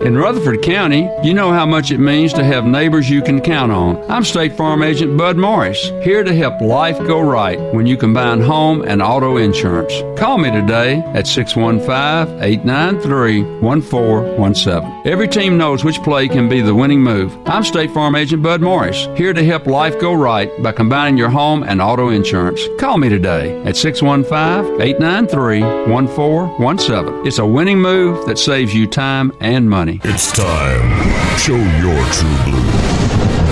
In 0.00 0.16
Rutherford 0.16 0.62
County, 0.62 1.10
you 1.22 1.34
know 1.34 1.52
how 1.52 1.66
much 1.66 1.90
it 1.90 1.98
means 1.98 2.32
to 2.32 2.42
have 2.42 2.64
neighbors 2.64 3.10
you 3.10 3.20
can 3.20 3.38
count 3.38 3.70
on. 3.70 4.02
I'm 4.10 4.24
State 4.24 4.56
Farm 4.56 4.82
Agent 4.82 5.18
Bud 5.18 5.36
Morris, 5.36 5.90
here 6.02 6.24
to 6.24 6.34
help 6.34 6.62
life 6.62 6.96
go 7.00 7.20
right 7.20 7.60
when 7.74 7.86
you 7.86 7.98
combine 7.98 8.40
home 8.40 8.80
and 8.80 9.02
auto 9.02 9.36
insurance. 9.36 9.92
Call 10.18 10.38
me 10.38 10.50
today 10.50 11.00
at 11.12 11.26
615 11.26 12.42
893 12.42 13.42
1417. 13.60 14.99
Every 15.02 15.28
team 15.28 15.56
knows 15.56 15.82
which 15.82 16.02
play 16.02 16.28
can 16.28 16.46
be 16.46 16.60
the 16.60 16.74
winning 16.74 17.00
move. 17.00 17.34
I'm 17.46 17.64
State 17.64 17.90
Farm 17.90 18.14
Agent 18.14 18.42
Bud 18.42 18.60
Morris, 18.60 19.08
here 19.16 19.32
to 19.32 19.42
help 19.42 19.66
life 19.66 19.98
go 19.98 20.12
right 20.12 20.50
by 20.62 20.72
combining 20.72 21.16
your 21.16 21.30
home 21.30 21.62
and 21.62 21.80
auto 21.80 22.10
insurance. 22.10 22.60
Call 22.78 22.98
me 22.98 23.08
today 23.08 23.62
at 23.62 23.78
615 23.78 24.78
893 24.78 25.62
1417. 25.90 27.26
It's 27.26 27.38
a 27.38 27.46
winning 27.46 27.80
move 27.80 28.26
that 28.26 28.38
saves 28.38 28.74
you 28.74 28.86
time 28.86 29.32
and 29.40 29.70
money. 29.70 30.02
It's 30.04 30.32
time. 30.32 30.90
Show 31.38 31.56
your 31.56 32.04
true 32.12 32.36
blue. 32.44 32.60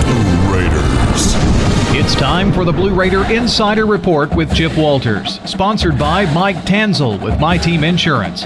Blue 0.05 0.53
Raiders. 0.53 1.33
It's 1.97 2.13
time 2.13 2.53
for 2.53 2.63
the 2.63 2.71
Blue 2.71 2.93
Raider 2.93 3.25
Insider 3.25 3.87
Report 3.87 4.35
with 4.35 4.53
Chip 4.53 4.77
Walters, 4.77 5.39
sponsored 5.49 5.97
by 5.97 6.31
Mike 6.31 6.57
Tanzel 6.57 7.19
with 7.19 7.39
My 7.39 7.57
Team 7.57 7.83
Insurance, 7.83 8.45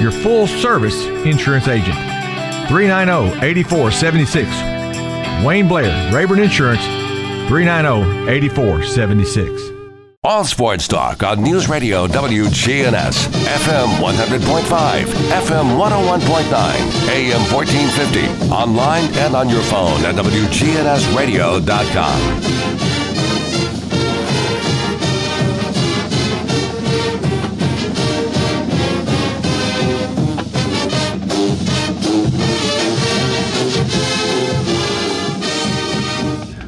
your 0.00 0.12
full 0.12 0.46
service 0.46 1.04
insurance 1.26 1.68
agent. 1.68 1.96
390 2.68 3.44
8476. 3.44 4.48
Wayne 5.44 5.68
Blair, 5.68 6.10
Rayburn 6.12 6.38
Insurance, 6.40 6.82
390 7.48 8.30
8476. 8.30 9.70
All 10.26 10.42
Sports 10.44 10.88
Talk 10.88 11.22
on 11.22 11.42
News 11.42 11.68
Radio 11.68 12.06
WGNS, 12.06 13.26
FM 13.44 13.88
100.5, 14.00 15.04
FM 15.04 15.76
101.9, 15.76 17.10
AM 17.10 17.42
1450, 17.52 18.48
online 18.50 19.04
and 19.18 19.36
on 19.36 19.50
your 19.50 19.60
phone 19.64 20.02
at 20.06 20.14
WGNSradio.com. 20.14 22.73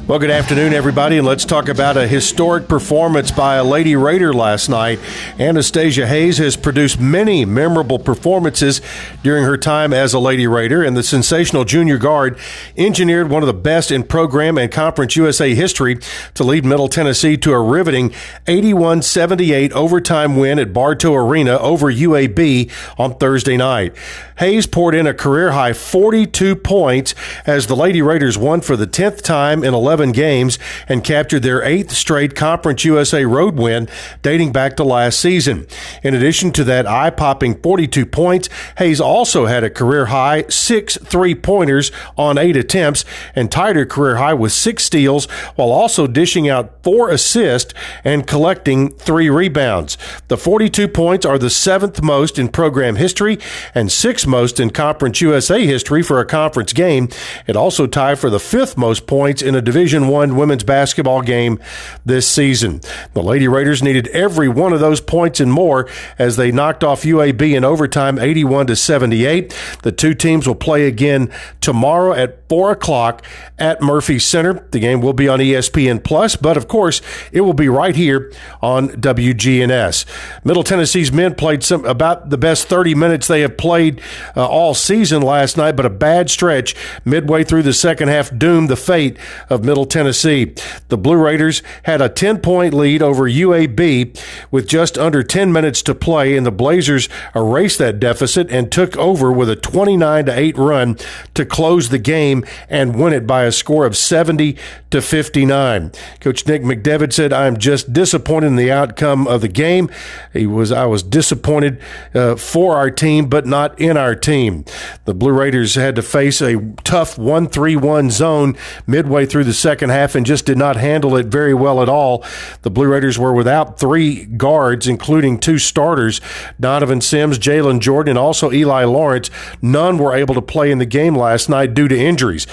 Well, 0.07 0.19
good 0.19 0.31
afternoon, 0.31 0.71
everybody, 0.71 1.17
and 1.17 1.27
let's 1.27 1.43
talk 1.43 1.67
about 1.67 1.97
a 1.97 2.07
historic 2.07 2.69
performance 2.69 3.29
by 3.29 3.55
a 3.55 3.63
Lady 3.65 3.97
Raider 3.97 4.33
last 4.33 4.69
night. 4.69 5.01
Anastasia 5.37 6.07
Hayes 6.07 6.37
has 6.37 6.55
produced 6.55 6.97
many 6.97 7.43
memorable 7.43 7.99
performances 7.99 8.79
during 9.21 9.43
her 9.43 9.57
time 9.57 9.91
as 9.91 10.13
a 10.13 10.19
Lady 10.19 10.47
Raider, 10.47 10.81
and 10.81 10.95
the 10.95 11.03
sensational 11.03 11.65
junior 11.65 11.97
guard 11.97 12.39
engineered 12.77 13.29
one 13.29 13.43
of 13.43 13.47
the 13.47 13.53
best 13.53 13.91
in 13.91 14.01
program 14.01 14.57
and 14.57 14.71
Conference 14.71 15.17
USA 15.17 15.53
history 15.53 15.97
to 16.35 16.43
lead 16.45 16.63
Middle 16.63 16.87
Tennessee 16.87 17.35
to 17.35 17.51
a 17.51 17.61
riveting 17.61 18.13
81 18.47 19.01
78 19.01 19.73
overtime 19.73 20.37
win 20.37 20.57
at 20.57 20.71
Bartow 20.71 21.15
Arena 21.15 21.57
over 21.57 21.91
UAB 21.91 22.71
on 22.97 23.17
Thursday 23.17 23.57
night. 23.57 23.93
Hayes 24.37 24.67
poured 24.67 24.95
in 24.95 25.05
a 25.05 25.13
career 25.13 25.51
high 25.51 25.73
42 25.73 26.55
points 26.55 27.13
as 27.45 27.67
the 27.67 27.75
Lady 27.75 28.01
Raiders 28.01 28.37
won 28.37 28.61
for 28.61 28.77
the 28.77 28.87
10th 28.87 29.21
time 29.21 29.65
in 29.65 29.73
11 29.73 29.96
11 29.97 30.11
games 30.11 30.59
and 30.87 31.03
captured 31.03 31.41
their 31.41 31.63
eighth 31.63 31.91
straight 31.91 32.35
Conference 32.35 32.85
USA 32.85 33.25
road 33.25 33.57
win 33.57 33.87
dating 34.21 34.51
back 34.51 34.77
to 34.77 34.83
last 34.83 35.19
season. 35.19 35.65
In 36.03 36.13
addition 36.13 36.51
to 36.51 36.63
that 36.65 36.85
eye 36.85 37.09
popping 37.09 37.59
42 37.59 38.05
points, 38.05 38.47
Hayes 38.77 39.01
also 39.01 39.47
had 39.47 39.63
a 39.63 39.71
career 39.71 40.07
high 40.07 40.43
six 40.49 40.97
three 40.97 41.33
pointers 41.33 41.91
on 42.15 42.37
eight 42.37 42.55
attempts 42.55 43.05
and 43.35 43.51
tied 43.51 43.75
her 43.75 43.87
career 43.87 44.17
high 44.17 44.35
with 44.35 44.51
six 44.51 44.83
steals 44.83 45.25
while 45.55 45.71
also 45.71 46.05
dishing 46.05 46.47
out 46.47 46.83
four 46.83 47.09
assists 47.09 47.73
and 48.03 48.27
collecting 48.27 48.93
three 48.93 49.31
rebounds. 49.31 49.97
The 50.27 50.37
42 50.37 50.87
points 50.89 51.25
are 51.25 51.39
the 51.39 51.49
seventh 51.49 52.03
most 52.03 52.37
in 52.37 52.49
program 52.49 52.97
history 52.97 53.39
and 53.73 53.91
sixth 53.91 54.27
most 54.27 54.59
in 54.59 54.69
Conference 54.69 55.21
USA 55.21 55.65
history 55.65 56.03
for 56.03 56.19
a 56.19 56.25
conference 56.25 56.71
game. 56.71 57.09
It 57.47 57.55
also 57.55 57.87
tied 57.87 58.19
for 58.19 58.29
the 58.29 58.39
fifth 58.39 58.77
most 58.77 59.07
points 59.07 59.41
in 59.41 59.55
a 59.55 59.61
Division 59.61 59.86
One 59.93 60.35
women's 60.35 60.63
basketball 60.63 61.21
game 61.21 61.59
this 62.05 62.27
season. 62.27 62.81
The 63.13 63.23
Lady 63.23 63.47
Raiders 63.47 63.81
needed 63.81 64.07
every 64.09 64.49
one 64.49 64.73
of 64.73 64.79
those 64.79 65.01
points 65.01 65.39
and 65.39 65.51
more 65.51 65.89
as 66.19 66.35
they 66.35 66.51
knocked 66.51 66.83
off 66.83 67.03
UAB 67.03 67.55
in 67.55 67.63
overtime 67.63 68.19
81 68.19 68.67
to 68.67 68.75
78. 68.75 69.55
The 69.83 69.91
two 69.91 70.13
teams 70.13 70.47
will 70.47 70.55
play 70.55 70.87
again 70.87 71.31
tomorrow 71.61 72.13
at 72.13 72.47
4 72.49 72.71
o'clock 72.71 73.23
at 73.57 73.81
Murphy 73.81 74.19
Center. 74.19 74.65
The 74.71 74.79
game 74.79 75.01
will 75.01 75.13
be 75.13 75.27
on 75.27 75.39
ESPN 75.39 76.03
Plus, 76.03 76.35
but 76.35 76.57
of 76.57 76.67
course, 76.67 77.01
it 77.31 77.41
will 77.41 77.53
be 77.53 77.69
right 77.69 77.95
here 77.95 78.31
on 78.61 78.89
WGNS. 78.89 80.05
Middle 80.43 80.63
Tennessee's 80.63 81.11
men 81.11 81.35
played 81.35 81.63
some 81.63 81.85
about 81.85 82.29
the 82.29 82.37
best 82.37 82.67
30 82.67 82.95
minutes 82.95 83.27
they 83.27 83.41
have 83.41 83.57
played 83.57 84.01
uh, 84.35 84.45
all 84.45 84.73
season 84.73 85.21
last 85.21 85.57
night, 85.57 85.75
but 85.75 85.85
a 85.85 85.89
bad 85.89 86.29
stretch 86.29 86.75
midway 87.05 87.43
through 87.43 87.63
the 87.63 87.73
second 87.73 88.09
half 88.09 88.35
doomed 88.37 88.69
the 88.69 88.75
fate 88.75 89.17
of 89.49 89.63
Middle 89.63 89.76
Tennessee. 89.85 90.53
The 90.89 90.97
Blue 90.97 91.17
Raiders 91.17 91.61
had 91.83 92.01
a 92.01 92.09
10 92.09 92.39
point 92.39 92.73
lead 92.73 93.01
over 93.01 93.23
UAB 93.23 94.19
with 94.51 94.67
just 94.67 94.97
under 94.97 95.23
10 95.23 95.51
minutes 95.51 95.81
to 95.83 95.95
play, 95.95 96.35
and 96.35 96.45
the 96.45 96.51
Blazers 96.51 97.09
erased 97.35 97.77
that 97.79 97.99
deficit 97.99 98.49
and 98.49 98.71
took 98.71 98.97
over 98.97 99.31
with 99.31 99.49
a 99.49 99.55
29 99.55 100.25
to 100.25 100.39
8 100.39 100.57
run 100.57 100.97
to 101.33 101.45
close 101.45 101.89
the 101.89 101.99
game 101.99 102.45
and 102.69 102.99
win 102.99 103.13
it 103.13 103.27
by 103.27 103.43
a 103.43 103.51
score 103.51 103.85
of 103.85 103.95
70 103.95 104.57
to 104.91 105.01
59. 105.01 105.91
Coach 106.19 106.47
Nick 106.47 106.63
McDevitt 106.63 107.13
said, 107.13 107.33
"I'm 107.33 107.57
just 107.57 107.93
disappointed 107.93 108.47
in 108.47 108.55
the 108.55 108.71
outcome 108.71 109.27
of 109.27 109.41
the 109.41 109.47
game. 109.47 109.89
He 110.33 110.47
was 110.47 110.71
I 110.71 110.85
was 110.85 111.03
disappointed 111.03 111.81
uh, 112.13 112.35
for 112.35 112.75
our 112.75 112.89
team, 112.89 113.27
but 113.27 113.45
not 113.45 113.79
in 113.79 113.97
our 113.97 114.15
team. 114.15 114.65
The 115.05 115.13
Blue 115.13 115.31
Raiders 115.31 115.75
had 115.75 115.95
to 115.95 116.01
face 116.01 116.41
a 116.41 116.59
tough 116.83 117.17
1-3-1 117.17 118.11
zone 118.11 118.55
midway 118.85 119.25
through 119.25 119.43
the 119.45 119.53
second 119.67 119.89
half 119.89 120.15
and 120.15 120.25
just 120.25 120.45
did 120.45 120.57
not 120.57 120.77
handle 120.77 121.17
it 121.17 121.25
very 121.25 121.53
well 121.53 121.81
at 121.81 121.89
all. 121.89 122.23
The 122.61 122.69
Blue 122.69 122.87
Raiders 122.87 123.19
were 123.19 123.33
without 123.33 123.77
three 123.77 124.23
guards, 124.23 124.87
including 124.87 125.39
two 125.39 125.57
starters, 125.57 126.21
Donovan 126.57 127.01
Sims, 127.01 127.37
Jalen 127.37 127.81
Jordan, 127.81 128.11
and 128.11 128.17
also 128.17 128.49
Eli 128.53 128.85
Lawrence. 128.85 129.29
None 129.61 129.97
were 129.97 130.15
able 130.15 130.33
to 130.35 130.41
play 130.41 130.71
in 130.71 130.77
the 130.77 130.85
game 130.85 131.17
last 131.17 131.49
night 131.49 131.73
due 131.73 131.89
to 131.89 131.99
injuries. 131.99 132.47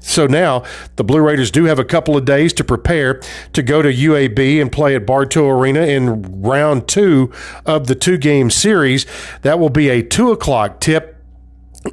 So 0.00 0.26
now 0.26 0.62
the 0.94 1.04
Blue 1.04 1.20
Raiders 1.20 1.50
do 1.50 1.64
have 1.64 1.78
a 1.78 1.84
couple 1.84 2.16
of 2.16 2.24
days 2.24 2.54
to 2.54 2.64
prepare 2.64 3.20
to 3.52 3.62
go 3.62 3.82
to 3.82 3.92
UAB 3.92 4.62
and 4.62 4.72
play 4.72 4.96
at 4.96 5.04
Bartow 5.04 5.50
Arena 5.50 5.82
in 5.82 6.40
round 6.40 6.88
two 6.88 7.30
of 7.66 7.86
the 7.86 7.94
two 7.94 8.16
game 8.16 8.48
series. 8.48 9.04
That 9.42 9.58
will 9.58 9.68
be 9.68 9.90
a 9.90 10.02
two 10.02 10.30
o'clock 10.30 10.80
tip 10.80 11.15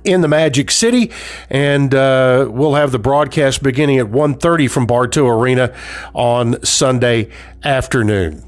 in 0.03 0.21
the 0.21 0.27
Magic 0.27 0.71
City, 0.71 1.11
and 1.49 1.93
uh, 1.93 2.47
we'll 2.49 2.75
have 2.75 2.91
the 2.91 2.99
broadcast 2.99 3.63
beginning 3.63 3.99
at 3.99 4.07
1.30 4.07 4.69
from 4.69 4.85
Bartow 4.85 5.27
Arena 5.27 5.75
on 6.13 6.63
Sunday 6.63 7.29
afternoon. 7.63 8.43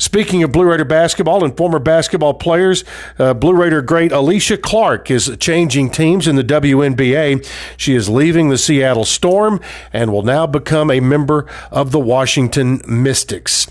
Speaking 0.00 0.42
of 0.42 0.50
Blue 0.50 0.64
Raider 0.64 0.86
basketball 0.86 1.44
and 1.44 1.54
former 1.54 1.78
basketball 1.78 2.32
players, 2.32 2.84
uh, 3.18 3.34
Blue 3.34 3.54
Raider 3.54 3.82
great 3.82 4.12
Alysha 4.12 4.60
Clark 4.60 5.10
is 5.10 5.36
changing 5.38 5.90
teams 5.90 6.26
in 6.26 6.36
the 6.36 6.42
WNBA. 6.42 7.46
She 7.76 7.94
is 7.94 8.08
leaving 8.08 8.48
the 8.48 8.56
Seattle 8.56 9.04
Storm 9.04 9.60
and 9.92 10.10
will 10.10 10.22
now 10.22 10.46
become 10.46 10.90
a 10.90 11.00
member 11.00 11.46
of 11.70 11.92
the 11.92 12.00
Washington 12.00 12.80
Mystics. 12.88 13.70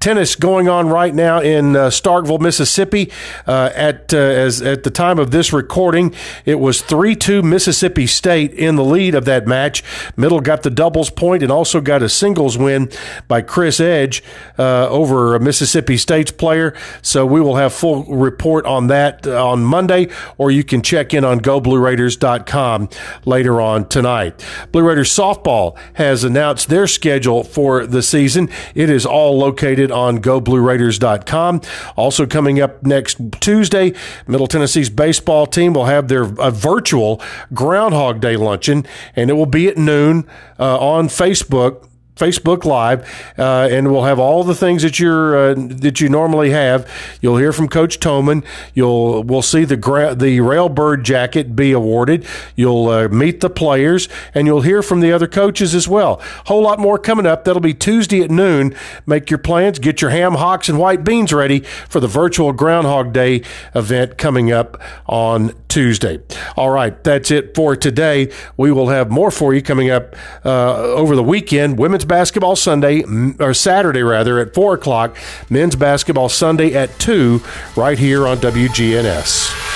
Tennis 0.00 0.34
going 0.34 0.66
on 0.66 0.88
right 0.88 1.14
now 1.14 1.40
in 1.40 1.76
uh, 1.76 1.88
Starkville, 1.88 2.40
Mississippi. 2.40 3.12
Uh, 3.46 3.70
at 3.74 4.14
uh, 4.14 4.16
as 4.16 4.62
at 4.62 4.82
the 4.82 4.90
time 4.90 5.18
of 5.18 5.30
this 5.30 5.52
recording, 5.52 6.14
it 6.46 6.58
was 6.58 6.80
three 6.80 7.14
two 7.14 7.42
Mississippi 7.42 8.06
State 8.06 8.54
in 8.54 8.76
the 8.76 8.84
lead 8.84 9.14
of 9.14 9.26
that 9.26 9.46
match. 9.46 9.84
Middle 10.16 10.40
got 10.40 10.62
the 10.62 10.70
doubles 10.70 11.10
point 11.10 11.42
and 11.42 11.52
also 11.52 11.82
got 11.82 12.02
a 12.02 12.08
singles 12.08 12.56
win 12.56 12.90
by 13.28 13.42
Chris 13.42 13.78
Edge 13.78 14.22
uh, 14.58 14.88
over 14.88 15.38
Mississippi. 15.38 15.65
Mississippi 15.66 15.96
State's 15.96 16.30
player. 16.30 16.72
So 17.02 17.26
we 17.26 17.40
will 17.40 17.56
have 17.56 17.72
full 17.72 18.04
report 18.04 18.64
on 18.66 18.86
that 18.86 19.26
uh, 19.26 19.44
on 19.44 19.64
Monday, 19.64 20.06
or 20.38 20.52
you 20.52 20.62
can 20.62 20.80
check 20.80 21.12
in 21.12 21.24
on 21.24 21.40
GoBlueRaiders.com 21.40 22.88
later 23.24 23.60
on 23.60 23.88
tonight. 23.88 24.44
Blue 24.70 24.84
Raiders 24.86 25.12
softball 25.12 25.76
has 25.94 26.22
announced 26.22 26.68
their 26.68 26.86
schedule 26.86 27.42
for 27.42 27.84
the 27.84 28.00
season. 28.00 28.48
It 28.76 28.88
is 28.88 29.04
all 29.04 29.36
located 29.36 29.90
on 29.90 30.18
GoBlueRaiders.com. 30.18 31.62
Also 31.96 32.24
coming 32.26 32.60
up 32.60 32.84
next 32.84 33.18
Tuesday, 33.40 33.92
Middle 34.28 34.46
Tennessee's 34.46 34.88
baseball 34.88 35.48
team 35.48 35.72
will 35.72 35.86
have 35.86 36.06
their 36.06 36.22
a 36.38 36.52
virtual 36.52 37.20
Groundhog 37.52 38.20
Day 38.20 38.36
luncheon, 38.36 38.86
and 39.16 39.30
it 39.30 39.32
will 39.32 39.46
be 39.46 39.66
at 39.66 39.76
noon 39.76 40.28
uh, 40.60 40.78
on 40.78 41.08
Facebook 41.08 41.88
Facebook 42.16 42.64
Live, 42.64 43.06
uh, 43.38 43.68
and 43.70 43.92
we'll 43.92 44.04
have 44.04 44.18
all 44.18 44.42
the 44.42 44.54
things 44.54 44.82
that 44.82 44.98
you're 44.98 45.36
uh, 45.36 45.54
that 45.56 46.00
you 46.00 46.08
normally 46.08 46.50
have. 46.50 46.90
You'll 47.20 47.36
hear 47.36 47.52
from 47.52 47.68
Coach 47.68 48.00
Toman. 48.00 48.44
You'll 48.74 49.22
we'll 49.22 49.42
see 49.42 49.64
the 49.64 49.76
gra- 49.76 50.14
the 50.14 50.38
Railbird 50.38 51.02
jacket 51.02 51.54
be 51.54 51.72
awarded. 51.72 52.26
You'll 52.54 52.88
uh, 52.88 53.08
meet 53.08 53.40
the 53.40 53.50
players, 53.50 54.08
and 54.34 54.46
you'll 54.46 54.62
hear 54.62 54.82
from 54.82 55.00
the 55.00 55.12
other 55.12 55.26
coaches 55.26 55.74
as 55.74 55.86
well. 55.86 56.20
Whole 56.46 56.62
lot 56.62 56.78
more 56.78 56.98
coming 56.98 57.26
up. 57.26 57.44
That'll 57.44 57.60
be 57.60 57.74
Tuesday 57.74 58.22
at 58.22 58.30
noon. 58.30 58.74
Make 59.04 59.30
your 59.30 59.38
plans. 59.38 59.78
Get 59.78 60.00
your 60.00 60.10
ham 60.10 60.34
hocks 60.34 60.70
and 60.70 60.78
white 60.78 61.04
beans 61.04 61.34
ready 61.34 61.60
for 61.60 62.00
the 62.00 62.08
virtual 62.08 62.52
Groundhog 62.52 63.12
Day 63.12 63.42
event 63.74 64.16
coming 64.16 64.50
up 64.50 64.80
on 65.06 65.52
Tuesday. 65.68 66.18
All 66.56 66.70
right, 66.70 67.04
that's 67.04 67.30
it 67.30 67.54
for 67.54 67.76
today. 67.76 68.32
We 68.56 68.72
will 68.72 68.88
have 68.88 69.10
more 69.10 69.30
for 69.30 69.52
you 69.52 69.60
coming 69.60 69.90
up 69.90 70.16
uh, 70.44 70.76
over 70.76 71.14
the 71.14 71.22
weekend. 71.22 71.78
Women's 71.78 72.05
basketball 72.06 72.56
Sunday, 72.56 73.02
or 73.38 73.54
Saturday 73.54 74.02
rather, 74.02 74.38
at 74.38 74.54
4 74.54 74.74
o'clock. 74.74 75.16
Men's 75.50 75.76
basketball 75.76 76.28
Sunday 76.28 76.74
at 76.74 76.98
2, 76.98 77.42
right 77.76 77.98
here 77.98 78.26
on 78.26 78.38
WGNS. 78.38 79.75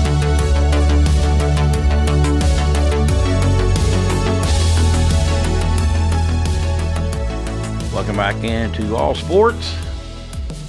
Welcome 8.00 8.16
back 8.16 8.42
into 8.46 8.96
All 8.96 9.14
Sports 9.14 9.76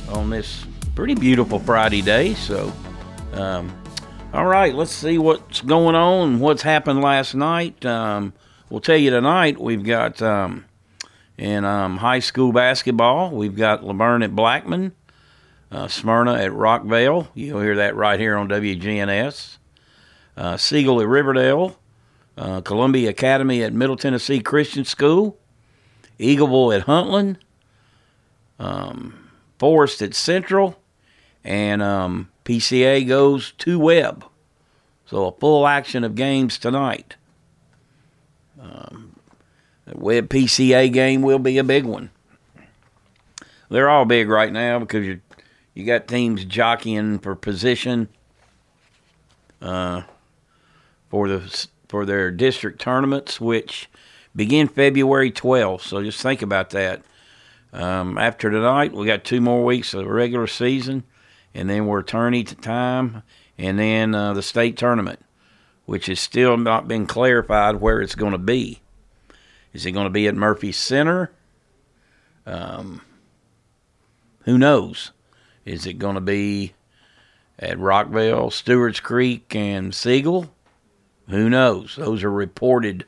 on 0.09 0.31
this 0.31 0.67
pretty 0.97 1.15
beautiful 1.15 1.61
Friday 1.61 2.03
day. 2.03 2.35
So, 2.35 2.73
um, 3.35 3.73
all 4.33 4.47
right, 4.47 4.75
let's 4.75 4.91
see 4.91 5.17
what's 5.17 5.61
going 5.61 5.95
on, 5.95 6.41
what's 6.41 6.63
happened 6.63 7.03
last 7.03 7.37
night. 7.37 7.87
Um, 7.87 8.33
we'll 8.69 8.81
tell 8.81 8.97
you 8.97 9.11
tonight 9.11 9.61
we've 9.61 9.85
got 9.85 10.21
um, 10.21 10.65
in 11.39 11.65
um, 11.65 11.99
high 11.99 12.19
school 12.19 12.51
basketball, 12.51 13.31
we've 13.31 13.55
got 13.55 13.83
LaVergne 13.83 14.25
at 14.25 14.35
Blackman, 14.35 14.91
uh, 15.71 15.87
Smyrna 15.87 16.35
at 16.35 16.51
Rockvale. 16.51 17.29
You'll 17.35 17.61
hear 17.61 17.77
that 17.77 17.95
right 17.95 18.19
here 18.19 18.37
on 18.37 18.49
WGNS. 18.49 19.59
Uh, 20.37 20.57
Siegel 20.57 21.01
at 21.01 21.07
Riverdale, 21.07 21.79
uh, 22.37 22.61
Columbia 22.63 23.11
Academy 23.11 23.63
at 23.63 23.73
Middle 23.73 23.97
Tennessee 23.97 24.41
Christian 24.41 24.85
School. 24.85 25.40
Eagleville 26.21 26.79
at 26.79 26.87
Huntland, 26.87 27.37
um, 28.59 29.31
Forest 29.59 30.03
at 30.03 30.15
Central, 30.15 30.79
and 31.43 31.83
um, 31.83 32.29
PCA 32.45 33.07
goes 33.09 33.53
to 33.59 33.79
Webb. 33.79 34.25
So 35.07 35.27
a 35.27 35.33
full 35.33 35.67
action 35.67 36.05
of 36.05 36.15
games 36.15 36.59
tonight. 36.59 37.17
Um, 38.61 39.17
the 39.87 39.99
Webb 39.99 40.29
PCA 40.29 40.93
game 40.93 41.23
will 41.23 41.39
be 41.39 41.59
a 41.59 41.65
big 41.65 41.85
one. 41.85 42.11
They're 43.71 43.89
all 43.89 44.05
big 44.05 44.29
right 44.29 44.53
now 44.53 44.79
because 44.79 45.07
you 45.07 45.21
you 45.75 45.85
got 45.85 46.09
teams 46.09 46.45
jockeying 46.45 47.21
for 47.21 47.35
position 47.35 48.09
uh, 49.63 50.03
for 51.09 51.29
the 51.29 51.67
for 51.89 52.07
their 52.07 52.31
district 52.31 52.81
tournaments, 52.81 53.41
which 53.41 53.90
begin 54.35 54.69
February 54.69 55.31
12th. 55.31 55.83
So 55.83 56.03
just 56.03 56.23
think 56.23 56.43
about 56.43 56.71
that. 56.71 57.03
Um, 57.73 58.19
after 58.19 58.51
tonight, 58.51 58.93
we 58.93 59.07
got 59.07 59.25
two 59.25 59.41
more 59.41 59.65
weeks 59.65 59.95
of 59.95 60.07
regular 60.07 60.47
season, 60.47 61.05
and 61.55 61.71
then 61.71 61.87
we're 61.87 62.03
tourney 62.03 62.43
to 62.45 62.55
time, 62.57 63.23
and 63.57 63.79
then 63.79 64.15
uh, 64.15 64.33
the 64.33 64.43
state 64.43 64.77
tournament, 64.77 65.21
which 65.87 66.07
has 66.07 66.19
still 66.19 66.57
not 66.57 66.89
been 66.89 67.07
clarified 67.07 67.77
where 67.77 68.01
it's 68.01 68.17
going 68.17 68.33
to 68.33 68.39
be. 68.39 68.81
Is 69.73 69.87
it 69.87 69.93
going 69.93 70.07
to 70.07 70.11
be 70.11 70.27
at 70.27 70.35
Murphy 70.35 70.73
Center? 70.73 71.31
Um, 72.45 73.03
who 74.45 74.59
knows? 74.59 75.13
Is 75.65 75.87
it 75.87 75.95
going 75.95 76.17
to 76.17 76.21
be 76.21 76.73
at 77.59 77.79
Rockvale, 77.79 78.53
Stewart's 78.53 78.99
Creek, 78.99 79.55
and 79.55 79.95
Siegel? 79.95 80.53
Who 81.29 81.49
knows? 81.49 81.95
Those 81.95 82.25
are 82.25 82.31
reported 82.31 83.05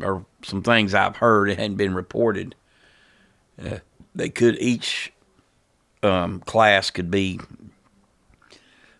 or 0.00 0.24
some 0.42 0.62
things 0.62 0.94
I've 0.94 1.16
heard 1.16 1.50
it 1.50 1.58
hadn't 1.58 1.76
been 1.76 1.94
reported. 1.94 2.54
Uh, 3.62 3.78
they 4.14 4.28
could 4.28 4.58
each 4.60 5.12
um, 6.02 6.40
class 6.40 6.90
could 6.90 7.10
be 7.10 7.40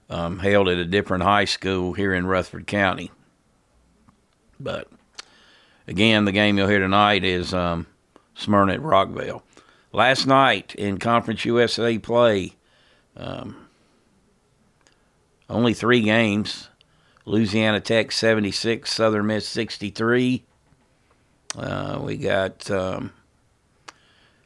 um, 0.08 0.38
held 0.38 0.68
at 0.68 0.78
a 0.78 0.84
different 0.84 1.22
high 1.22 1.44
school 1.44 1.92
here 1.92 2.14
in 2.14 2.26
Rutherford 2.26 2.66
County. 2.66 3.10
But 4.58 4.88
again, 5.86 6.24
the 6.24 6.32
game 6.32 6.56
you'll 6.56 6.68
hear 6.68 6.78
tonight 6.78 7.24
is 7.24 7.52
um, 7.52 7.86
Smyrna 8.34 8.74
at 8.74 8.80
Rockvale. 8.80 9.42
Last 9.92 10.26
night 10.26 10.74
in 10.74 10.98
Conference 10.98 11.44
USA 11.44 11.98
play, 11.98 12.52
um, 13.16 13.68
only 15.48 15.74
three 15.74 16.02
games. 16.02 16.68
Louisiana 17.24 17.80
Tech 17.80 18.12
76, 18.12 18.92
Southern 18.92 19.26
Miss 19.26 19.48
63. 19.48 20.44
Uh, 21.56 21.98
we 22.02 22.18
got 22.18 22.70
um, 22.70 23.12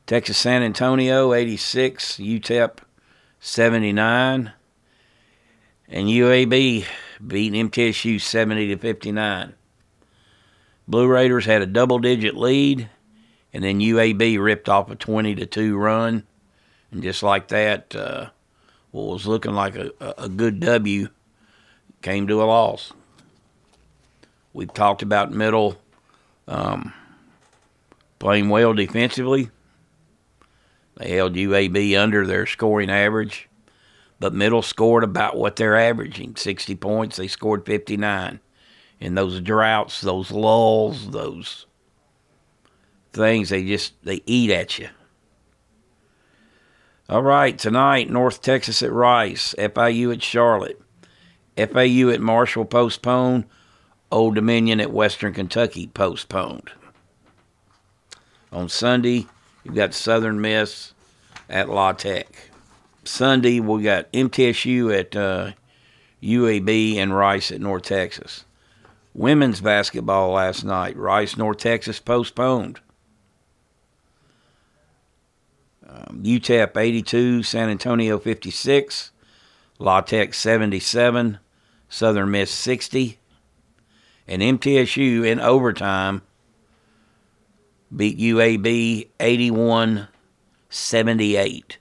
Texas 0.06 0.38
San 0.38 0.62
Antonio 0.62 1.34
86, 1.34 2.18
UTEP 2.18 2.78
79, 3.40 4.52
and 5.88 6.06
UAB 6.06 6.84
beating 7.26 7.68
MTSU 7.68 8.20
70 8.20 8.68
to 8.68 8.76
59. 8.76 9.54
Blue 10.86 11.08
Raiders 11.08 11.46
had 11.46 11.62
a 11.62 11.66
double-digit 11.66 12.36
lead, 12.36 12.88
and 13.52 13.64
then 13.64 13.80
UAB 13.80 14.40
ripped 14.40 14.68
off 14.68 14.88
a 14.88 14.94
20 14.94 15.34
to 15.34 15.46
two 15.46 15.76
run, 15.76 16.24
and 16.92 17.02
just 17.02 17.24
like 17.24 17.48
that, 17.48 17.96
uh, 17.96 18.30
what 18.92 19.08
was 19.08 19.26
looking 19.26 19.54
like 19.54 19.74
a, 19.74 19.90
a 20.16 20.28
good 20.28 20.60
W 20.60 21.08
came 22.02 22.28
to 22.28 22.40
a 22.40 22.44
loss. 22.44 22.92
We've 24.52 24.72
talked 24.72 25.02
about 25.02 25.32
middle. 25.32 25.76
Um, 26.46 26.92
playing 28.20 28.48
well 28.48 28.72
defensively. 28.72 29.50
They 30.96 31.16
held 31.16 31.34
UAB 31.34 31.98
under 31.98 32.24
their 32.24 32.46
scoring 32.46 32.90
average, 32.90 33.48
but 34.20 34.34
Middle 34.34 34.62
scored 34.62 35.02
about 35.02 35.36
what 35.36 35.56
they're 35.56 35.76
averaging 35.76 36.36
60 36.36 36.76
points. 36.76 37.16
They 37.16 37.26
scored 37.26 37.66
59. 37.66 38.38
In 39.00 39.14
those 39.14 39.40
droughts, 39.40 40.02
those 40.02 40.30
lulls, 40.30 41.10
those 41.10 41.66
things, 43.12 43.48
they 43.48 43.64
just 43.64 43.94
they 44.04 44.22
eat 44.26 44.50
at 44.50 44.78
you. 44.78 44.90
All 47.08 47.22
right, 47.22 47.58
tonight, 47.58 48.10
North 48.10 48.42
Texas 48.42 48.82
at 48.82 48.92
Rice, 48.92 49.54
FIU 49.58 50.12
at 50.12 50.22
Charlotte, 50.22 50.80
FAU 51.56 52.10
at 52.10 52.20
Marshall 52.20 52.66
postponed, 52.66 53.46
Old 54.12 54.34
Dominion 54.34 54.80
at 54.80 54.92
Western 54.92 55.32
Kentucky 55.32 55.86
postponed. 55.86 56.70
On 58.52 58.68
Sunday, 58.68 59.26
you've 59.62 59.76
got 59.76 59.94
Southern 59.94 60.40
Miss 60.40 60.92
at 61.48 61.68
La 61.68 61.92
Tech. 61.92 62.50
Sunday, 63.04 63.60
we 63.60 63.82
got 63.82 64.12
MTSU 64.12 64.98
at 64.98 65.14
uh, 65.14 65.52
UAB 66.22 66.96
and 66.96 67.16
Rice 67.16 67.52
at 67.52 67.60
North 67.60 67.84
Texas. 67.84 68.44
Women's 69.14 69.60
basketball 69.60 70.32
last 70.32 70.64
night, 70.64 70.96
Rice, 70.96 71.36
North 71.36 71.58
Texas 71.58 72.00
postponed. 72.00 72.80
Um, 75.88 76.22
UTEP 76.22 76.76
82, 76.76 77.42
San 77.42 77.68
Antonio 77.68 78.18
56, 78.18 79.10
La 79.78 80.00
Tech 80.00 80.34
77, 80.34 81.38
Southern 81.88 82.30
Miss 82.30 82.50
60, 82.50 83.18
and 84.28 84.42
MTSU 84.42 85.26
in 85.26 85.40
overtime 85.40 86.22
beat 87.94 88.18
UAB 88.18 89.08
81 89.18 90.08
78. 90.68 91.78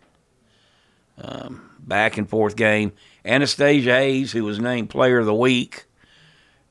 Um, 1.22 1.70
back 1.80 2.18
and 2.18 2.30
forth 2.30 2.56
game. 2.56 2.94
Anastasia 3.26 3.92
Hayes, 3.92 4.32
who 4.32 4.44
was 4.44 4.60
named 4.60 4.90
Player 4.90 5.20
of 5.20 5.26
the 5.26 5.34
Week 5.34 5.86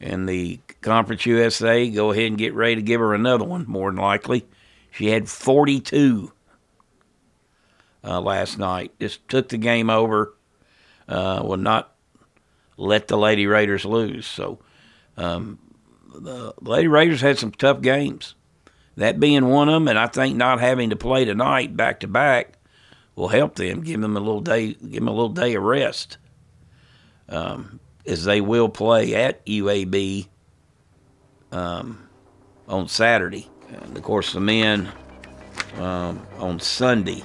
in 0.01 0.27
the 0.27 0.59
Conference 0.81 1.27
USA, 1.27 1.89
go 1.91 2.11
ahead 2.11 2.27
and 2.27 2.39
get 2.39 2.55
ready 2.55 2.77
to 2.77 2.83
give 2.83 3.01
her 3.01 3.15
another 3.15 3.45
one, 3.45 3.65
more 3.69 3.91
than 3.91 4.01
likely. 4.01 4.47
She 4.91 5.09
had 5.09 5.29
42 5.29 6.33
uh, 8.03 8.21
last 8.21 8.59
night. 8.59 8.93
Just 8.99 9.29
took 9.29 9.49
the 9.49 9.59
game 9.59 9.91
over. 9.91 10.35
Uh, 11.07 11.43
will 11.45 11.57
not 11.57 11.95
let 12.77 13.09
the 13.09 13.17
Lady 13.19 13.47
Raiders 13.47 13.85
lose. 13.85 14.27
So 14.27 14.59
um, 15.17 15.59
the 16.15 16.55
Lady 16.61 16.89
Raiders 16.89 17.21
had 17.21 17.39
some 17.39 17.53
tough 17.53 17.81
games 17.81 18.35
that 18.99 19.21
being 19.21 19.47
one 19.47 19.69
of 19.69 19.75
them, 19.75 19.89
and 19.89 19.99
I 19.99 20.09
think 20.09 20.37
not 20.37 20.61
having 20.61 20.91
to 20.91 20.97
play 20.97 21.25
tonight 21.25 21.77
back 21.77 22.01
to 22.01 22.09
back 22.09 22.59
will 23.15 23.29
help 23.29 23.55
them. 23.55 23.83
Give 23.83 24.01
them 24.01 24.17
a 24.17 24.21
little 24.21 24.41
day, 24.41 24.75
give 24.75 24.93
them 24.93 25.09
a 25.09 25.13
little 25.13 25.29
day 25.29 25.55
of 25.55 25.63
rest. 25.63 26.19
Um, 27.29 27.79
is 28.05 28.25
they 28.25 28.41
will 28.41 28.69
play 28.69 29.15
at 29.15 29.45
UAB 29.47 30.27
um, 31.53 32.09
on 32.67 32.89
Saturday. 32.89 33.49
And 33.69 33.97
of 33.97 34.03
course, 34.03 34.33
the 34.33 34.41
men 34.41 34.91
um, 35.77 36.27
on 36.39 36.59
Sunday. 36.59 37.23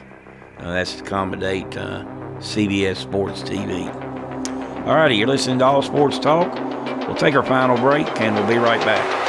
Uh, 0.59 0.73
that's 0.73 0.95
to 0.95 1.03
accommodate 1.03 1.75
uh, 1.75 2.03
CBS 2.37 2.97
Sports 2.97 3.41
TV. 3.41 3.87
All 4.85 4.95
righty, 4.95 5.15
you're 5.15 5.27
listening 5.27 5.59
to 5.59 5.65
All 5.65 5.81
Sports 5.81 6.19
Talk. 6.19 6.53
We'll 7.07 7.15
take 7.15 7.33
our 7.35 7.43
final 7.43 7.77
break 7.77 8.05
and 8.21 8.35
we'll 8.35 8.47
be 8.47 8.57
right 8.57 8.81
back. 8.81 9.22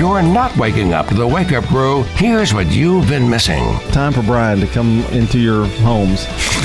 You're 0.00 0.22
not 0.22 0.56
waking 0.56 0.94
up 0.94 1.08
to 1.08 1.14
the 1.14 1.26
wake 1.26 1.52
up 1.52 1.62
crew, 1.64 2.04
here's 2.14 2.54
what 2.54 2.66
you've 2.68 3.06
been 3.06 3.28
missing. 3.28 3.62
Time 3.92 4.14
for 4.14 4.22
Brian 4.22 4.58
to 4.60 4.66
come 4.66 5.04
into 5.12 5.38
your 5.38 5.66
homes. 5.66 6.26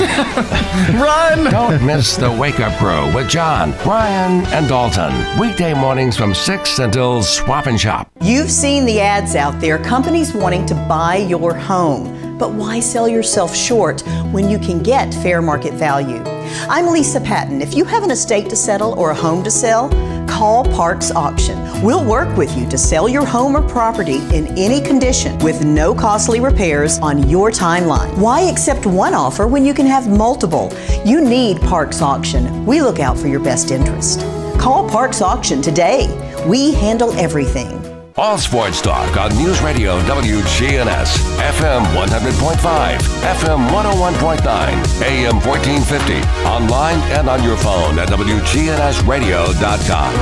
Run! 0.94 1.44
Don't 1.50 1.84
miss 1.84 2.16
the 2.16 2.30
wake 2.30 2.60
up 2.60 2.78
crew 2.78 3.14
with 3.14 3.28
John, 3.28 3.74
Brian, 3.82 4.46
and 4.46 4.66
Dalton. 4.66 5.38
Weekday 5.38 5.74
mornings 5.74 6.16
from 6.16 6.32
6 6.32 6.78
until 6.78 7.22
swap 7.22 7.66
and 7.66 7.78
shop. 7.78 8.10
You've 8.22 8.50
seen 8.50 8.86
the 8.86 9.02
ads 9.02 9.36
out 9.36 9.60
there, 9.60 9.76
companies 9.84 10.32
wanting 10.32 10.64
to 10.66 10.74
buy 10.88 11.16
your 11.16 11.52
home. 11.52 12.38
But 12.38 12.54
why 12.54 12.80
sell 12.80 13.06
yourself 13.06 13.54
short 13.54 14.00
when 14.32 14.48
you 14.48 14.58
can 14.58 14.82
get 14.82 15.12
fair 15.12 15.42
market 15.42 15.74
value? 15.74 16.22
I'm 16.70 16.86
Lisa 16.86 17.20
Patton. 17.20 17.60
If 17.60 17.74
you 17.74 17.84
have 17.84 18.02
an 18.02 18.10
estate 18.10 18.48
to 18.48 18.56
settle 18.56 18.98
or 18.98 19.10
a 19.10 19.14
home 19.14 19.44
to 19.44 19.50
sell, 19.50 19.90
call 20.36 20.64
Parks 20.64 21.10
Auction. 21.12 21.58
We'll 21.82 22.04
work 22.04 22.36
with 22.36 22.54
you 22.58 22.68
to 22.68 22.76
sell 22.76 23.08
your 23.08 23.24
home 23.24 23.56
or 23.56 23.66
property 23.66 24.18
in 24.36 24.46
any 24.58 24.82
condition 24.82 25.38
with 25.38 25.64
no 25.64 25.94
costly 25.94 26.40
repairs 26.40 26.98
on 26.98 27.26
your 27.26 27.50
timeline. 27.50 28.14
Why 28.18 28.42
accept 28.42 28.84
one 28.84 29.14
offer 29.14 29.46
when 29.46 29.64
you 29.64 29.72
can 29.72 29.86
have 29.86 30.08
multiple? 30.08 30.70
You 31.06 31.22
need 31.22 31.58
Parks 31.62 32.02
Auction. 32.02 32.66
We 32.66 32.82
look 32.82 33.00
out 33.00 33.16
for 33.16 33.28
your 33.28 33.40
best 33.40 33.70
interest. 33.70 34.20
Call 34.60 34.86
Parks 34.86 35.22
Auction 35.22 35.62
today. 35.62 36.06
We 36.46 36.74
handle 36.74 37.12
everything. 37.12 37.75
All 38.18 38.38
sports 38.38 38.80
talk 38.80 39.14
on 39.18 39.36
News 39.36 39.60
Radio 39.60 40.00
WGNS, 40.00 41.18
FM 41.38 41.84
100.5, 41.94 42.96
FM 42.96 43.68
101.9, 43.68 45.02
AM 45.02 45.38
1450, 45.40 46.22
online 46.48 46.98
and 47.12 47.28
on 47.28 47.44
your 47.44 47.58
phone 47.58 47.98
at 47.98 48.08
WGNSradio.com. 48.08 50.14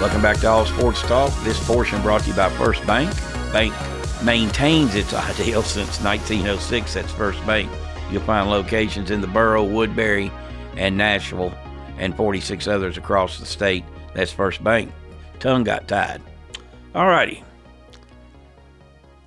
Welcome 0.00 0.22
back 0.22 0.38
to 0.38 0.48
All 0.48 0.64
Sports 0.64 1.02
Talk. 1.02 1.30
This 1.44 1.62
portion 1.66 2.00
brought 2.00 2.22
to 2.22 2.28
you 2.28 2.34
by 2.34 2.48
First 2.48 2.86
Bank. 2.86 3.12
Bank 3.52 3.74
maintains 4.22 4.94
its 4.94 5.12
ideal 5.14 5.62
since 5.62 6.00
1906. 6.00 6.94
That's 6.94 7.12
First 7.12 7.44
Bank. 7.46 7.70
You'll 8.10 8.22
find 8.22 8.50
locations 8.50 9.10
in 9.10 9.20
the 9.20 9.26
borough, 9.26 9.64
Woodbury, 9.64 10.30
and 10.76 10.96
Nashville, 10.96 11.54
and 11.98 12.16
46 12.16 12.66
others 12.66 12.96
across 12.96 13.38
the 13.38 13.46
state. 13.46 13.84
That's 14.14 14.32
First 14.32 14.62
Bank. 14.64 14.92
Tongue 15.38 15.64
got 15.64 15.88
tied. 15.88 16.20
All 16.94 17.06
righty. 17.06 17.44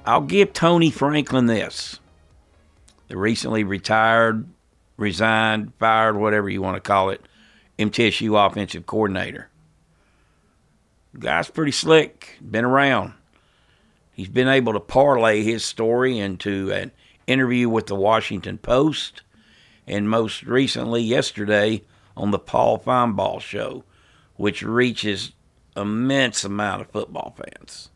I'll 0.06 0.22
give 0.22 0.52
Tony 0.54 0.92
Franklin 0.92 1.46
this. 1.46 2.00
The 3.08 3.18
recently 3.18 3.64
retired, 3.64 4.48
resigned, 4.98 5.74
fired, 5.80 6.18
whatever 6.18 6.50
you 6.50 6.62
want 6.62 6.76
to 6.76 6.82
call 6.82 7.10
it, 7.10 7.22
MTSU 7.80 8.46
offensive 8.46 8.86
coordinator. 8.86 9.50
Guy's 11.18 11.50
pretty 11.50 11.72
slick, 11.72 12.38
been 12.42 12.66
around. 12.66 13.14
He's 14.14 14.30
been 14.30 14.48
able 14.48 14.74
to 14.74 14.80
parlay 14.80 15.44
his 15.44 15.66
story 15.66 16.20
into 16.20 16.72
an 16.72 16.92
interview 17.26 17.68
with 17.68 17.88
the 17.88 17.96
Washington 17.96 18.60
Post, 18.60 19.24
and 19.88 20.10
most 20.10 20.44
recently, 20.44 21.02
yesterday, 21.02 21.82
on 22.16 22.30
the 22.30 22.40
Paul 22.40 22.78
Finebaum 22.78 23.42
Show, 23.42 23.84
which 24.36 24.62
reaches 24.62 25.32
immense 25.76 26.44
amount 26.44 26.82
of 26.82 26.92
football 26.92 27.36
fans 27.36 27.90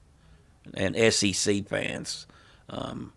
and 0.74 0.96
SEC 1.14 1.68
fans, 1.68 2.26
um, 2.70 3.14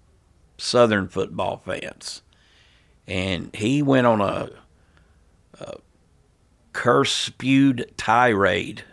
Southern 0.58 1.08
football 1.08 1.62
fans, 1.64 2.20
and 3.06 3.54
he 3.56 3.80
went 3.80 4.06
on 4.06 4.20
a, 4.20 4.50
a 5.58 5.76
curse 6.74 7.12
spewed 7.12 7.90
tirade 7.96 8.84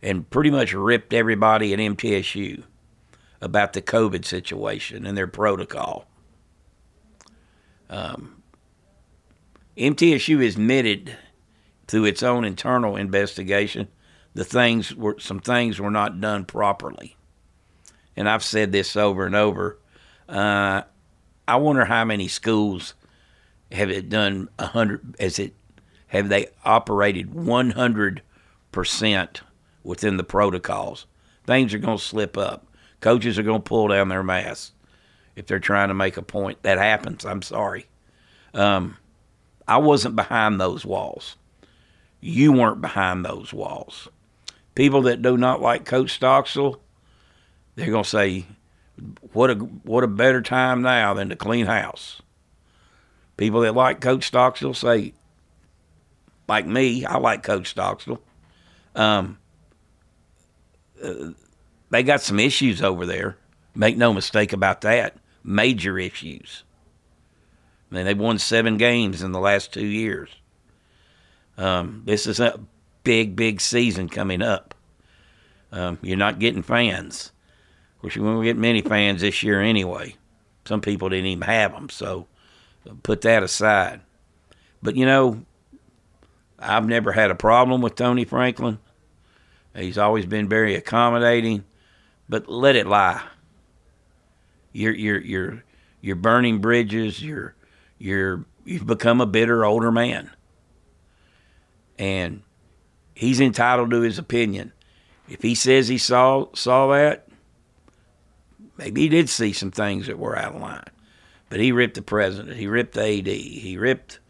and 0.00 0.30
pretty 0.30 0.50
much 0.50 0.72
ripped 0.72 1.12
everybody 1.12 1.72
at 1.74 1.80
MTSU 1.80 2.62
about 3.40 3.72
the 3.72 3.82
COVID 3.82 4.24
situation 4.24 5.06
and 5.06 5.16
their 5.16 5.26
protocol. 5.26 6.06
Um, 7.88 8.42
MTSU 9.76 10.46
admitted 10.46 11.16
through 11.86 12.04
its 12.04 12.22
own 12.22 12.44
internal 12.44 12.96
investigation 12.96 13.88
the 14.34 14.44
things 14.44 14.94
were 14.94 15.16
some 15.18 15.40
things 15.40 15.80
were 15.80 15.90
not 15.90 16.20
done 16.20 16.44
properly, 16.44 17.16
and 18.16 18.28
I've 18.28 18.44
said 18.44 18.72
this 18.72 18.96
over 18.96 19.26
and 19.26 19.34
over. 19.34 19.78
Uh, 20.28 20.82
I 21.48 21.56
wonder 21.56 21.84
how 21.84 22.04
many 22.04 22.28
schools 22.28 22.94
have 23.72 23.90
it 23.90 24.08
done 24.08 24.48
hundred 24.58 25.16
as 25.18 25.38
it 25.38 25.54
have 26.08 26.28
they 26.28 26.46
operated 26.64 27.34
one 27.34 27.70
hundred 27.70 28.22
percent 28.70 29.40
within 29.82 30.16
the 30.16 30.24
protocols. 30.24 31.06
Things 31.44 31.74
are 31.74 31.78
going 31.78 31.98
to 31.98 32.04
slip 32.04 32.38
up. 32.38 32.66
Coaches 33.00 33.38
are 33.38 33.42
going 33.42 33.62
to 33.62 33.68
pull 33.68 33.88
down 33.88 34.08
their 34.08 34.22
masks 34.22 34.72
if 35.36 35.46
they're 35.46 35.58
trying 35.58 35.88
to 35.88 35.94
make 35.94 36.16
a 36.16 36.22
point. 36.22 36.62
That 36.62 36.78
happens. 36.78 37.24
I'm 37.24 37.42
sorry. 37.42 37.86
Um, 38.54 38.96
I 39.66 39.78
wasn't 39.78 40.16
behind 40.16 40.60
those 40.60 40.84
walls. 40.84 41.36
You 42.20 42.52
weren't 42.52 42.80
behind 42.80 43.24
those 43.24 43.52
walls. 43.52 44.08
People 44.74 45.02
that 45.02 45.22
do 45.22 45.36
not 45.36 45.60
like 45.60 45.84
Coach 45.84 46.12
Stockstill, 46.12 46.80
they're 47.74 47.90
going 47.90 48.04
to 48.04 48.08
say, 48.08 48.46
"What 49.32 49.50
a 49.50 49.54
what 49.54 50.04
a 50.04 50.08
better 50.08 50.42
time 50.42 50.82
now 50.82 51.14
than 51.14 51.30
to 51.30 51.36
clean 51.36 51.66
house." 51.66 52.20
People 53.36 53.62
that 53.62 53.74
like 53.74 54.00
Coach 54.00 54.26
Stockstill 54.26 54.74
say, 54.74 55.14
like 56.46 56.66
me, 56.66 57.06
I 57.06 57.16
like 57.16 57.42
Coach 57.42 57.68
Stockstill. 57.68 58.20
Um, 58.94 59.38
uh, 61.02 61.30
they 61.90 62.02
got 62.02 62.20
some 62.22 62.40
issues 62.40 62.82
over 62.82 63.06
there. 63.06 63.36
Make 63.74 63.96
no 63.96 64.12
mistake 64.12 64.52
about 64.52 64.80
that. 64.82 65.16
Major 65.44 65.98
issues. 65.98 66.64
I 67.90 67.94
mean, 67.94 68.04
they've 68.04 68.18
won 68.18 68.38
seven 68.38 68.76
games 68.76 69.22
in 69.22 69.32
the 69.32 69.40
last 69.40 69.72
two 69.72 69.86
years. 69.86 70.30
Um, 71.58 72.02
this 72.04 72.26
is 72.26 72.40
a 72.40 72.60
big, 73.04 73.36
big 73.36 73.60
season 73.60 74.08
coming 74.08 74.42
up. 74.42 74.74
Um, 75.72 75.98
you're 76.02 76.16
not 76.16 76.38
getting 76.38 76.62
fans. 76.62 77.32
Of 77.96 78.02
course, 78.02 78.16
you 78.16 78.22
won't 78.22 78.44
get 78.44 78.56
many 78.56 78.80
fans 78.80 79.20
this 79.20 79.42
year 79.42 79.60
anyway. 79.60 80.16
Some 80.64 80.80
people 80.80 81.08
didn't 81.08 81.26
even 81.26 81.42
have 81.42 81.72
them, 81.72 81.88
so 81.88 82.26
put 83.02 83.22
that 83.22 83.42
aside. 83.42 84.00
But 84.82 84.96
you 84.96 85.04
know, 85.04 85.44
I've 86.58 86.86
never 86.86 87.12
had 87.12 87.30
a 87.30 87.34
problem 87.34 87.80
with 87.80 87.94
Tony 87.94 88.24
Franklin. 88.24 88.78
He's 89.74 89.98
always 89.98 90.26
been 90.26 90.48
very 90.48 90.74
accommodating, 90.74 91.64
but 92.30 92.48
let 92.48 92.76
it 92.76 92.86
lie. 92.86 93.20
You're 94.72 94.94
you're 94.94 95.20
you're 95.20 95.64
you're 96.00 96.16
burning 96.16 96.60
bridges. 96.60 97.20
You're 97.20 97.56
you're 97.98 98.44
you've 98.64 98.86
become 98.86 99.20
a 99.20 99.26
bitter 99.26 99.64
older 99.64 99.90
man, 99.90 100.30
and 101.98 102.42
he's 103.16 103.40
entitled 103.40 103.90
to 103.90 104.00
his 104.00 104.16
opinion. 104.16 104.72
If 105.28 105.42
he 105.42 105.56
says 105.56 105.88
he 105.88 105.98
saw 105.98 106.46
saw 106.54 106.92
that, 106.92 107.26
maybe 108.78 109.02
he 109.02 109.08
did 109.08 109.28
see 109.28 109.52
some 109.52 109.72
things 109.72 110.06
that 110.06 110.18
were 110.18 110.38
out 110.38 110.54
of 110.54 110.62
line. 110.62 110.84
But 111.48 111.58
he 111.58 111.72
ripped 111.72 111.96
the 111.96 112.02
president. 112.02 112.56
He 112.56 112.68
ripped 112.68 112.94
the 112.94 113.18
AD. 113.18 113.26
He 113.26 113.76
ripped 113.76 114.20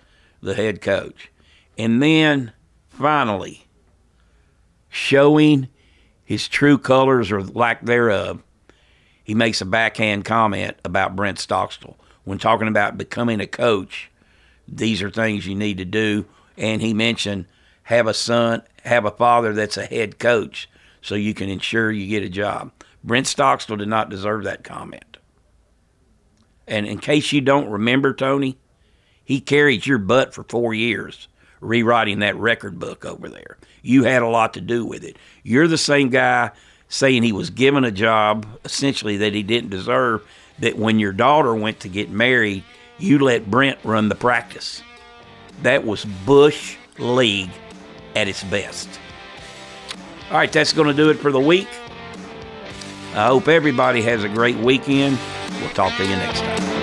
the 0.41 0.55
head 0.55 0.81
coach, 0.81 1.31
and 1.77 2.03
then 2.03 2.53
finally 2.89 3.67
showing 4.89 5.69
his 6.31 6.47
true 6.47 6.79
colors 6.79 7.33
or 7.33 7.43
lack 7.43 7.85
thereof, 7.85 8.41
he 9.25 9.35
makes 9.35 9.61
a 9.61 9.65
backhand 9.65 10.25
comment 10.25 10.77
about 10.85 11.17
Brent 11.17 11.41
Stockstill 11.41 11.97
when 12.23 12.39
talking 12.39 12.69
about 12.69 12.97
becoming 12.97 13.41
a 13.41 13.49
coach. 13.49 14.13
These 14.69 15.03
are 15.03 15.11
things 15.11 15.45
you 15.45 15.57
need 15.57 15.79
to 15.79 15.85
do, 15.85 16.27
and 16.57 16.81
he 16.81 16.95
mentioned 16.95 17.47
have 17.83 18.07
a 18.07 18.15
son, 18.15 18.63
have 18.85 19.05
a 19.05 19.11
father 19.11 19.53
that's 19.53 19.77
a 19.77 19.87
head 19.87 20.21
coach, 20.21 20.71
so 21.03 21.17
you 21.17 21.35
can 21.35 21.49
ensure 21.49 21.91
you 21.91 22.07
get 22.07 22.23
a 22.23 22.29
job. 22.29 22.71
Brent 23.03 23.27
Stockstill 23.27 23.79
did 23.79 23.89
not 23.89 24.09
deserve 24.09 24.45
that 24.45 24.63
comment. 24.63 25.17
And 26.69 26.87
in 26.87 27.01
case 27.01 27.33
you 27.33 27.41
don't 27.41 27.69
remember, 27.69 28.15
Tony, 28.15 28.57
he 29.25 29.41
carried 29.41 29.85
your 29.85 29.99
butt 29.99 30.33
for 30.33 30.45
four 30.45 30.75
years 30.75 31.27
rewriting 31.61 32.21
that 32.21 32.37
record 32.37 32.79
book 32.79 33.05
over 33.05 33.29
there. 33.29 33.59
You 33.83 34.05
had 34.05 34.23
a 34.23 34.29
lot 34.29 34.55
to 34.55 34.61
do 34.61 34.85
with 34.85 35.05
it. 35.05 35.17
You're 35.43 35.69
the 35.69 35.79
same 35.79 36.11
guy 36.11 36.51
saying 36.89 37.23
he 37.23 37.33
was 37.33 37.51
given 37.51 37.85
a 37.85 37.91
job 37.91 38.47
essentially 38.65 39.19
that 39.19 39.35
he 39.35 39.43
didn't 39.43 39.71
deserve. 39.71 40.27
That 40.59 40.77
when 40.77 40.99
your 40.99 41.13
daughter 41.13 41.55
went 41.55 41.81
to 41.81 41.89
get 41.89 42.11
married, 42.11 42.65
you 42.99 43.19
let 43.19 43.51
Brent 43.51 43.79
run 43.85 44.09
the 44.09 44.15
practice. 44.15 44.83
That 45.63 45.87
was 45.87 46.05
Bush 46.27 46.77
League 46.99 47.51
at 48.15 48.29
its 48.29 48.45
best. 48.45 48.89
All 50.31 50.37
right, 50.37 50.53
that's 50.53 50.73
going 50.73 50.89
to 50.89 50.95
do 50.95 51.11
it 51.11 51.15
for 51.15 51.33
the 51.33 51.41
week. 51.41 51.69
I 53.15 53.27
hope 53.27 53.49
everybody 53.49 54.03
has 54.03 54.23
a 54.23 54.29
great 54.29 54.57
weekend. 54.57 55.19
We'll 55.61 55.71
talk 55.71 55.97
to 55.97 56.05
you 56.05 56.11
next 56.11 56.41
time. 56.41 56.80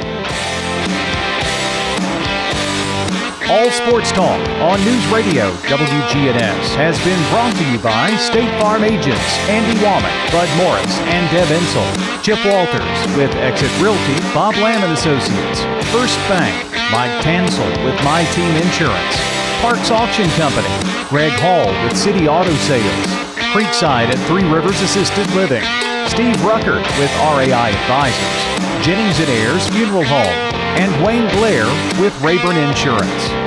All 3.48 3.72
Sports 3.72 4.12
Talk 4.12 4.43
on 4.60 4.76
News 4.84 5.08
Radio 5.08 5.48
WGNS 5.72 6.76
has 6.76 7.00
been 7.08 7.16
brought 7.32 7.56
to 7.56 7.64
you 7.72 7.80
by 7.80 8.12
State 8.20 8.52
Farm 8.60 8.84
agents 8.84 9.24
Andy 9.48 9.72
Womack, 9.80 10.12
Bud 10.36 10.52
Morris, 10.60 10.91
and 11.16 11.24
Deb 11.32 11.48
Insel. 11.48 11.88
Chip 12.20 12.43
Walters 12.43 13.00
with 13.16 13.32
Exit 13.39 13.72
Realty, 13.80 14.20
Bob 14.36 14.60
Lamb 14.60 14.84
and 14.84 14.91
Associates. 14.91 15.64
First 15.95 16.20
Bank, 16.28 16.52
Mike 16.91 17.24
Tansel 17.24 17.72
with 17.88 17.95
My 18.04 18.28
Team 18.36 18.52
Insurance. 18.60 19.16
Parks 19.64 19.95
Auction 19.95 20.28
Company, 20.36 20.68
Greg 21.08 21.32
Hall 21.39 21.72
with 21.88 21.95
City 21.95 22.28
Auto 22.28 22.52
Sales. 22.68 23.08
Creekside 23.56 24.12
at 24.12 24.20
Three 24.28 24.43
Rivers 24.43 24.82
Assisted 24.84 25.24
Living. 25.39 25.64
Steve 26.12 26.36
Ruckert 26.43 26.84
with 27.00 27.12
RAI 27.24 27.72
Advisors. 27.72 28.66
Jennings 28.88 29.20
and 29.20 29.28
Ayers 29.28 29.68
Funeral 29.68 30.06
Home 30.06 30.54
and 30.80 31.06
Wayne 31.06 31.30
Blair 31.36 31.66
with 32.02 32.18
Rayburn 32.22 32.56
Insurance. 32.56 33.47